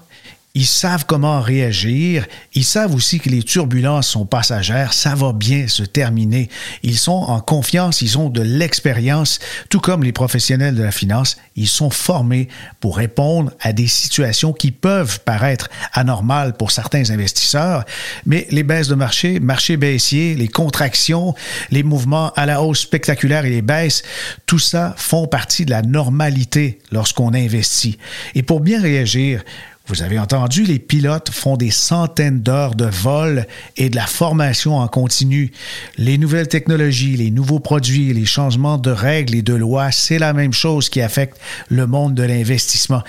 ils 0.55 0.65
savent 0.65 1.05
comment 1.05 1.41
réagir. 1.41 2.25
Ils 2.55 2.65
savent 2.65 2.95
aussi 2.95 3.19
que 3.19 3.29
les 3.29 3.43
turbulences 3.43 4.07
sont 4.07 4.25
passagères. 4.25 4.93
Ça 4.93 5.13
va 5.13 5.31
bien 5.31 5.67
se 5.67 5.83
terminer. 5.83 6.49
Ils 6.81 6.97
sont 6.97 7.11
en 7.11 7.39
confiance. 7.39 8.01
Ils 8.01 8.17
ont 8.17 8.29
de 8.29 8.41
l'expérience, 8.41 9.39
tout 9.69 9.79
comme 9.79 10.03
les 10.03 10.11
professionnels 10.11 10.75
de 10.75 10.81
la 10.81 10.91
finance. 10.91 11.37
Ils 11.55 11.67
sont 11.67 11.91
formés 11.91 12.47
pour 12.79 12.97
répondre 12.97 13.51
à 13.61 13.73
des 13.73 13.87
situations 13.87 14.51
qui 14.51 14.71
peuvent 14.71 15.19
paraître 15.19 15.69
anormales 15.93 16.57
pour 16.57 16.71
certains 16.71 17.11
investisseurs. 17.11 17.85
Mais 18.25 18.47
les 18.49 18.63
baisses 18.63 18.87
de 18.87 18.95
marché, 18.95 19.39
marché 19.39 19.77
baissier, 19.77 20.33
les 20.33 20.47
contractions, 20.47 21.35
les 21.69 21.83
mouvements 21.83 22.33
à 22.35 22.47
la 22.47 22.63
hausse 22.63 22.79
spectaculaires 22.79 23.45
et 23.45 23.51
les 23.51 23.61
baisses, 23.61 24.01
tout 24.47 24.59
ça 24.59 24.95
font 24.97 25.27
partie 25.27 25.65
de 25.65 25.71
la 25.71 25.83
normalité 25.83 26.79
lorsqu'on 26.91 27.35
investit. 27.35 27.99
Et 28.33 28.41
pour 28.41 28.61
bien 28.61 28.81
réagir, 28.81 29.43
vous 29.89 30.03
avez 30.03 30.19
entendu, 30.19 30.65
les 30.65 30.77
pilotes 30.77 31.31
font 31.31 31.57
des 31.57 31.71
centaines 31.71 32.41
d'heures 32.41 32.75
de 32.75 32.85
vol 32.85 33.47
et 33.75 33.89
de 33.89 33.95
la 33.95 34.05
formation 34.05 34.77
en 34.77 34.87
continu. 34.87 35.51
Les 35.97 36.19
nouvelles 36.19 36.47
technologies, 36.47 37.17
les 37.17 37.31
nouveaux 37.31 37.59
produits, 37.59 38.13
les 38.13 38.25
changements 38.25 38.77
de 38.77 38.91
règles 38.91 39.33
et 39.33 39.41
de 39.41 39.55
lois, 39.55 39.91
c'est 39.91 40.19
la 40.19 40.33
même 40.33 40.53
chose 40.53 40.89
qui 40.89 41.01
affecte 41.01 41.39
le 41.69 41.87
monde 41.87 42.13
de 42.13 42.21
l'investissement. 42.21 43.01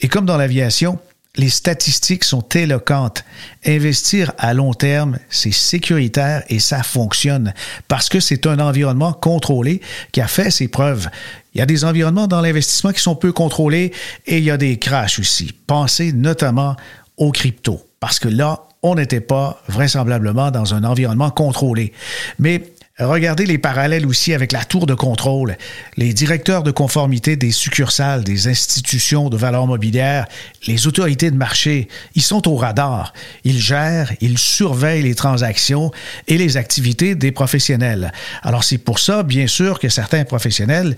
Et 0.00 0.08
comme 0.08 0.24
dans 0.24 0.38
l'aviation, 0.38 0.98
les 1.36 1.50
statistiques 1.50 2.24
sont 2.24 2.46
éloquentes. 2.54 3.24
Investir 3.66 4.32
à 4.38 4.54
long 4.54 4.72
terme, 4.72 5.18
c'est 5.28 5.52
sécuritaire 5.52 6.44
et 6.48 6.58
ça 6.58 6.82
fonctionne 6.82 7.52
parce 7.88 8.08
que 8.08 8.20
c'est 8.20 8.46
un 8.46 8.58
environnement 8.58 9.12
contrôlé 9.12 9.80
qui 10.12 10.20
a 10.20 10.28
fait 10.28 10.50
ses 10.50 10.68
preuves. 10.68 11.08
Il 11.54 11.58
y 11.58 11.60
a 11.60 11.66
des 11.66 11.84
environnements 11.84 12.26
dans 12.26 12.40
l'investissement 12.40 12.92
qui 12.92 13.00
sont 13.00 13.14
peu 13.14 13.32
contrôlés 13.32 13.92
et 14.26 14.38
il 14.38 14.44
y 14.44 14.50
a 14.50 14.56
des 14.56 14.78
crashs 14.78 15.18
aussi. 15.18 15.52
Pensez 15.66 16.12
notamment 16.12 16.76
aux 17.16 17.30
cryptos 17.30 17.86
parce 18.00 18.18
que 18.18 18.28
là, 18.28 18.64
on 18.82 18.96
n'était 18.96 19.20
pas 19.20 19.62
vraisemblablement 19.68 20.50
dans 20.50 20.74
un 20.74 20.82
environnement 20.84 21.30
contrôlé. 21.30 21.92
Mais 22.38 22.72
Regardez 22.98 23.46
les 23.46 23.56
parallèles 23.56 24.04
aussi 24.04 24.34
avec 24.34 24.52
la 24.52 24.66
tour 24.66 24.84
de 24.84 24.92
contrôle. 24.92 25.56
Les 25.96 26.12
directeurs 26.12 26.62
de 26.62 26.70
conformité 26.70 27.36
des 27.36 27.50
succursales, 27.50 28.22
des 28.22 28.48
institutions 28.48 29.30
de 29.30 29.36
valeur 29.38 29.66
mobilière, 29.66 30.26
les 30.66 30.86
autorités 30.86 31.30
de 31.30 31.36
marché, 31.36 31.88
ils 32.14 32.22
sont 32.22 32.46
au 32.48 32.56
radar. 32.56 33.14
Ils 33.44 33.58
gèrent, 33.58 34.12
ils 34.20 34.36
surveillent 34.36 35.04
les 35.04 35.14
transactions 35.14 35.90
et 36.28 36.36
les 36.36 36.58
activités 36.58 37.14
des 37.14 37.32
professionnels. 37.32 38.12
Alors 38.42 38.62
c'est 38.62 38.76
pour 38.76 38.98
ça, 38.98 39.22
bien 39.22 39.46
sûr, 39.46 39.78
que 39.78 39.88
certains 39.88 40.24
professionnels 40.24 40.94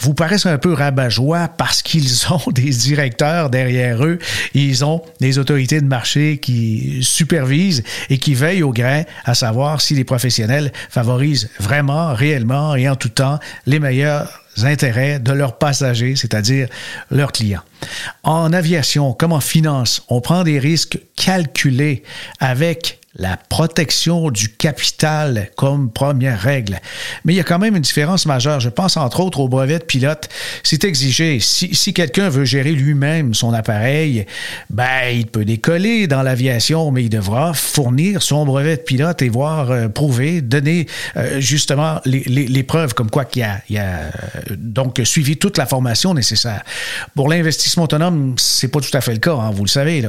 vous 0.00 0.14
paraissent 0.14 0.46
un 0.46 0.58
peu 0.58 0.72
rabat 0.72 1.10
parce 1.56 1.80
qu'ils 1.82 2.26
ont 2.30 2.50
des 2.50 2.70
directeurs 2.70 3.50
derrière 3.50 4.04
eux. 4.04 4.18
Ils 4.54 4.84
ont 4.84 5.00
des 5.20 5.38
autorités 5.38 5.80
de 5.80 5.86
marché 5.86 6.38
qui 6.38 6.98
supervisent 7.02 7.84
et 8.10 8.18
qui 8.18 8.34
veillent 8.34 8.64
au 8.64 8.72
grain 8.72 9.04
à 9.24 9.34
savoir 9.34 9.80
si 9.80 9.94
les 9.94 10.04
professionnels 10.04 10.72
favorisent 10.90 11.35
vraiment, 11.58 12.14
réellement 12.14 12.74
et 12.76 12.88
en 12.88 12.96
tout 12.96 13.08
temps 13.08 13.38
les 13.66 13.78
meilleurs 13.78 14.42
intérêts 14.62 15.18
de 15.18 15.32
leurs 15.32 15.58
passagers, 15.58 16.16
c'est-à-dire 16.16 16.68
leurs 17.10 17.32
clients. 17.32 17.62
En 18.22 18.52
aviation, 18.52 19.12
comme 19.12 19.32
en 19.32 19.40
finance, 19.40 20.02
on 20.08 20.20
prend 20.20 20.44
des 20.44 20.58
risques 20.58 20.98
calculés 21.14 22.02
avec 22.40 23.00
la 23.18 23.36
protection 23.36 24.30
du 24.30 24.50
capital 24.50 25.50
comme 25.56 25.90
première 25.90 26.38
règle. 26.38 26.80
Mais 27.24 27.32
il 27.32 27.36
y 27.36 27.40
a 27.40 27.44
quand 27.44 27.58
même 27.58 27.76
une 27.76 27.82
différence 27.82 28.26
majeure. 28.26 28.60
Je 28.60 28.68
pense 28.68 28.96
entre 28.96 29.20
autres 29.20 29.40
au 29.40 29.48
brevet 29.48 29.78
de 29.78 29.84
pilote. 29.84 30.28
C'est 30.62 30.84
exigé. 30.84 31.38
Si, 31.40 31.94
quelqu'un 31.94 32.28
veut 32.28 32.44
gérer 32.44 32.72
lui-même 32.72 33.32
son 33.32 33.52
appareil, 33.52 34.26
ben, 34.70 35.08
il 35.12 35.26
peut 35.26 35.44
décoller 35.44 36.06
dans 36.06 36.22
l'aviation, 36.22 36.90
mais 36.90 37.04
il 37.04 37.08
devra 37.08 37.54
fournir 37.54 38.22
son 38.22 38.44
brevet 38.44 38.76
de 38.76 38.82
pilote 38.82 39.22
et 39.22 39.28
voir 39.28 39.70
euh, 39.70 39.88
prouver, 39.88 40.42
donner 40.42 40.86
euh, 41.16 41.40
justement 41.40 42.00
les, 42.04 42.62
preuves 42.62 42.94
comme 42.94 43.10
quoi 43.10 43.24
qu'il 43.24 43.44
a, 43.44 43.60
il 43.70 43.78
a 43.78 43.82
euh, 43.82 44.10
donc 44.56 45.00
suivi 45.04 45.36
toute 45.36 45.56
la 45.56 45.66
formation 45.66 46.14
nécessaire. 46.14 46.62
Pour 47.14 47.28
l'investissement 47.28 47.84
autonome, 47.84 48.34
c'est 48.38 48.68
pas 48.68 48.80
tout 48.80 48.94
à 48.94 49.00
fait 49.00 49.12
le 49.12 49.18
cas, 49.18 49.34
hein, 49.34 49.50
vous 49.52 49.64
le 49.64 49.70
savez. 49.70 50.06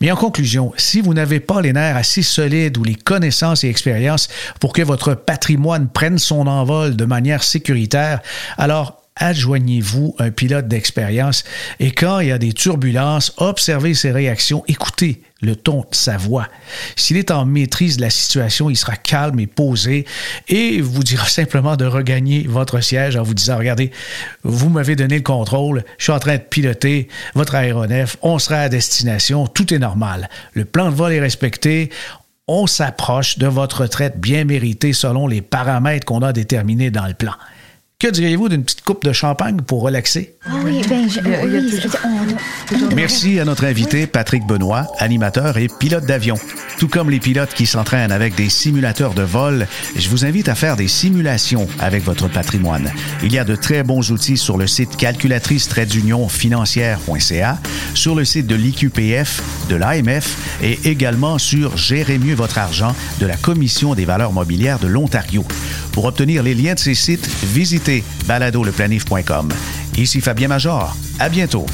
Mais 0.00 0.10
en 0.10 0.16
conclusion, 0.16 0.72
si 0.76 1.00
vous 1.00 1.12
n'avez 1.12 1.40
pas 1.40 1.60
les 1.60 1.72
nerfs 1.72 1.96
assez 2.38 2.72
ou 2.78 2.84
les 2.84 2.94
connaissances 2.94 3.64
et 3.64 3.68
expériences 3.68 4.28
pour 4.60 4.72
que 4.72 4.82
votre 4.82 5.14
patrimoine 5.14 5.88
prenne 5.88 6.18
son 6.18 6.46
envol 6.46 6.96
de 6.96 7.04
manière 7.04 7.42
sécuritaire, 7.42 8.20
alors 8.56 9.02
adjoignez-vous 9.18 10.14
un 10.18 10.30
pilote 10.30 10.68
d'expérience 10.68 11.44
et 11.80 11.90
quand 11.90 12.20
il 12.20 12.28
y 12.28 12.32
a 12.32 12.38
des 12.38 12.52
turbulences, 12.52 13.32
observez 13.36 13.94
ses 13.94 14.12
réactions, 14.12 14.64
écoutez 14.68 15.22
le 15.40 15.54
ton 15.54 15.80
de 15.80 15.94
sa 15.94 16.16
voix. 16.16 16.48
S'il 16.96 17.16
est 17.16 17.30
en 17.30 17.44
maîtrise 17.44 17.96
de 17.96 18.02
la 18.02 18.10
situation, 18.10 18.70
il 18.70 18.76
sera 18.76 18.96
calme 18.96 19.38
et 19.38 19.46
posé 19.46 20.04
et 20.48 20.80
vous 20.80 21.04
dira 21.04 21.26
simplement 21.28 21.76
de 21.76 21.84
regagner 21.84 22.46
votre 22.48 22.80
siège 22.80 23.16
en 23.16 23.22
vous 23.22 23.34
disant, 23.34 23.58
regardez, 23.58 23.92
vous 24.42 24.68
m'avez 24.68 24.96
donné 24.96 25.16
le 25.16 25.22
contrôle, 25.22 25.84
je 25.98 26.04
suis 26.04 26.12
en 26.12 26.18
train 26.18 26.36
de 26.36 26.42
piloter 26.42 27.08
votre 27.34 27.54
aéronef, 27.54 28.16
on 28.22 28.38
sera 28.38 28.56
à 28.60 28.68
destination, 28.68 29.46
tout 29.46 29.72
est 29.72 29.78
normal. 29.78 30.28
Le 30.54 30.64
plan 30.64 30.90
de 30.90 30.94
vol 30.94 31.12
est 31.12 31.20
respecté, 31.20 31.90
on 32.48 32.66
s'approche 32.66 33.38
de 33.38 33.46
votre 33.46 33.82
retraite 33.82 34.18
bien 34.18 34.44
méritée 34.44 34.92
selon 34.94 35.26
les 35.26 35.42
paramètres 35.42 36.06
qu'on 36.06 36.22
a 36.22 36.32
déterminés 36.32 36.90
dans 36.90 37.06
le 37.06 37.14
plan. 37.14 37.34
Que 38.00 38.06
diriez-vous 38.06 38.48
d'une 38.48 38.62
petite 38.62 38.82
coupe 38.82 39.04
de 39.04 39.12
champagne 39.12 39.56
pour 39.56 39.82
relaxer? 39.82 40.36
Ah 40.46 40.52
oui, 40.64 40.82
ben, 40.88 41.10
je, 41.10 41.18
oui, 41.18 42.94
Merci 42.94 43.40
à 43.40 43.44
notre 43.44 43.64
invité 43.64 44.06
Patrick 44.06 44.46
Benoît, 44.46 44.86
animateur 44.98 45.56
et 45.56 45.66
pilote 45.66 46.06
d'avion. 46.06 46.36
Tout 46.78 46.86
comme 46.86 47.10
les 47.10 47.18
pilotes 47.18 47.54
qui 47.54 47.66
s'entraînent 47.66 48.12
avec 48.12 48.36
des 48.36 48.50
simulateurs 48.50 49.14
de 49.14 49.22
vol, 49.22 49.66
je 49.96 50.08
vous 50.10 50.24
invite 50.24 50.48
à 50.48 50.54
faire 50.54 50.76
des 50.76 50.86
simulations 50.86 51.66
avec 51.80 52.04
votre 52.04 52.28
patrimoine. 52.28 52.88
Il 53.24 53.32
y 53.32 53.38
a 53.40 53.44
de 53.44 53.56
très 53.56 53.82
bons 53.82 54.12
outils 54.12 54.36
sur 54.36 54.58
le 54.58 54.68
site 54.68 54.96
calculatrice 54.96 55.68
financière.ca, 56.28 57.58
sur 57.94 58.14
le 58.14 58.24
site 58.24 58.46
de 58.46 58.54
l'IQPF, 58.54 59.42
de 59.68 59.74
l'AMF 59.74 60.36
et 60.62 60.78
également 60.84 61.38
sur 61.38 61.76
Gérez 61.76 62.18
mieux 62.18 62.36
votre 62.36 62.58
argent 62.58 62.94
de 63.18 63.26
la 63.26 63.36
Commission 63.36 63.96
des 63.96 64.04
valeurs 64.04 64.32
mobilières 64.32 64.78
de 64.78 64.86
l'Ontario. 64.86 65.44
Pour 65.90 66.04
obtenir 66.04 66.44
les 66.44 66.54
liens 66.54 66.74
de 66.74 66.78
ces 66.78 66.94
sites, 66.94 67.28
visitez 67.42 67.87
écouté 67.88 68.04
baladoleplanif.com. 68.26 69.48
Ici 69.96 70.20
Fabien 70.20 70.48
Major. 70.48 70.94
À 71.18 71.28
bientôt. 71.28 71.66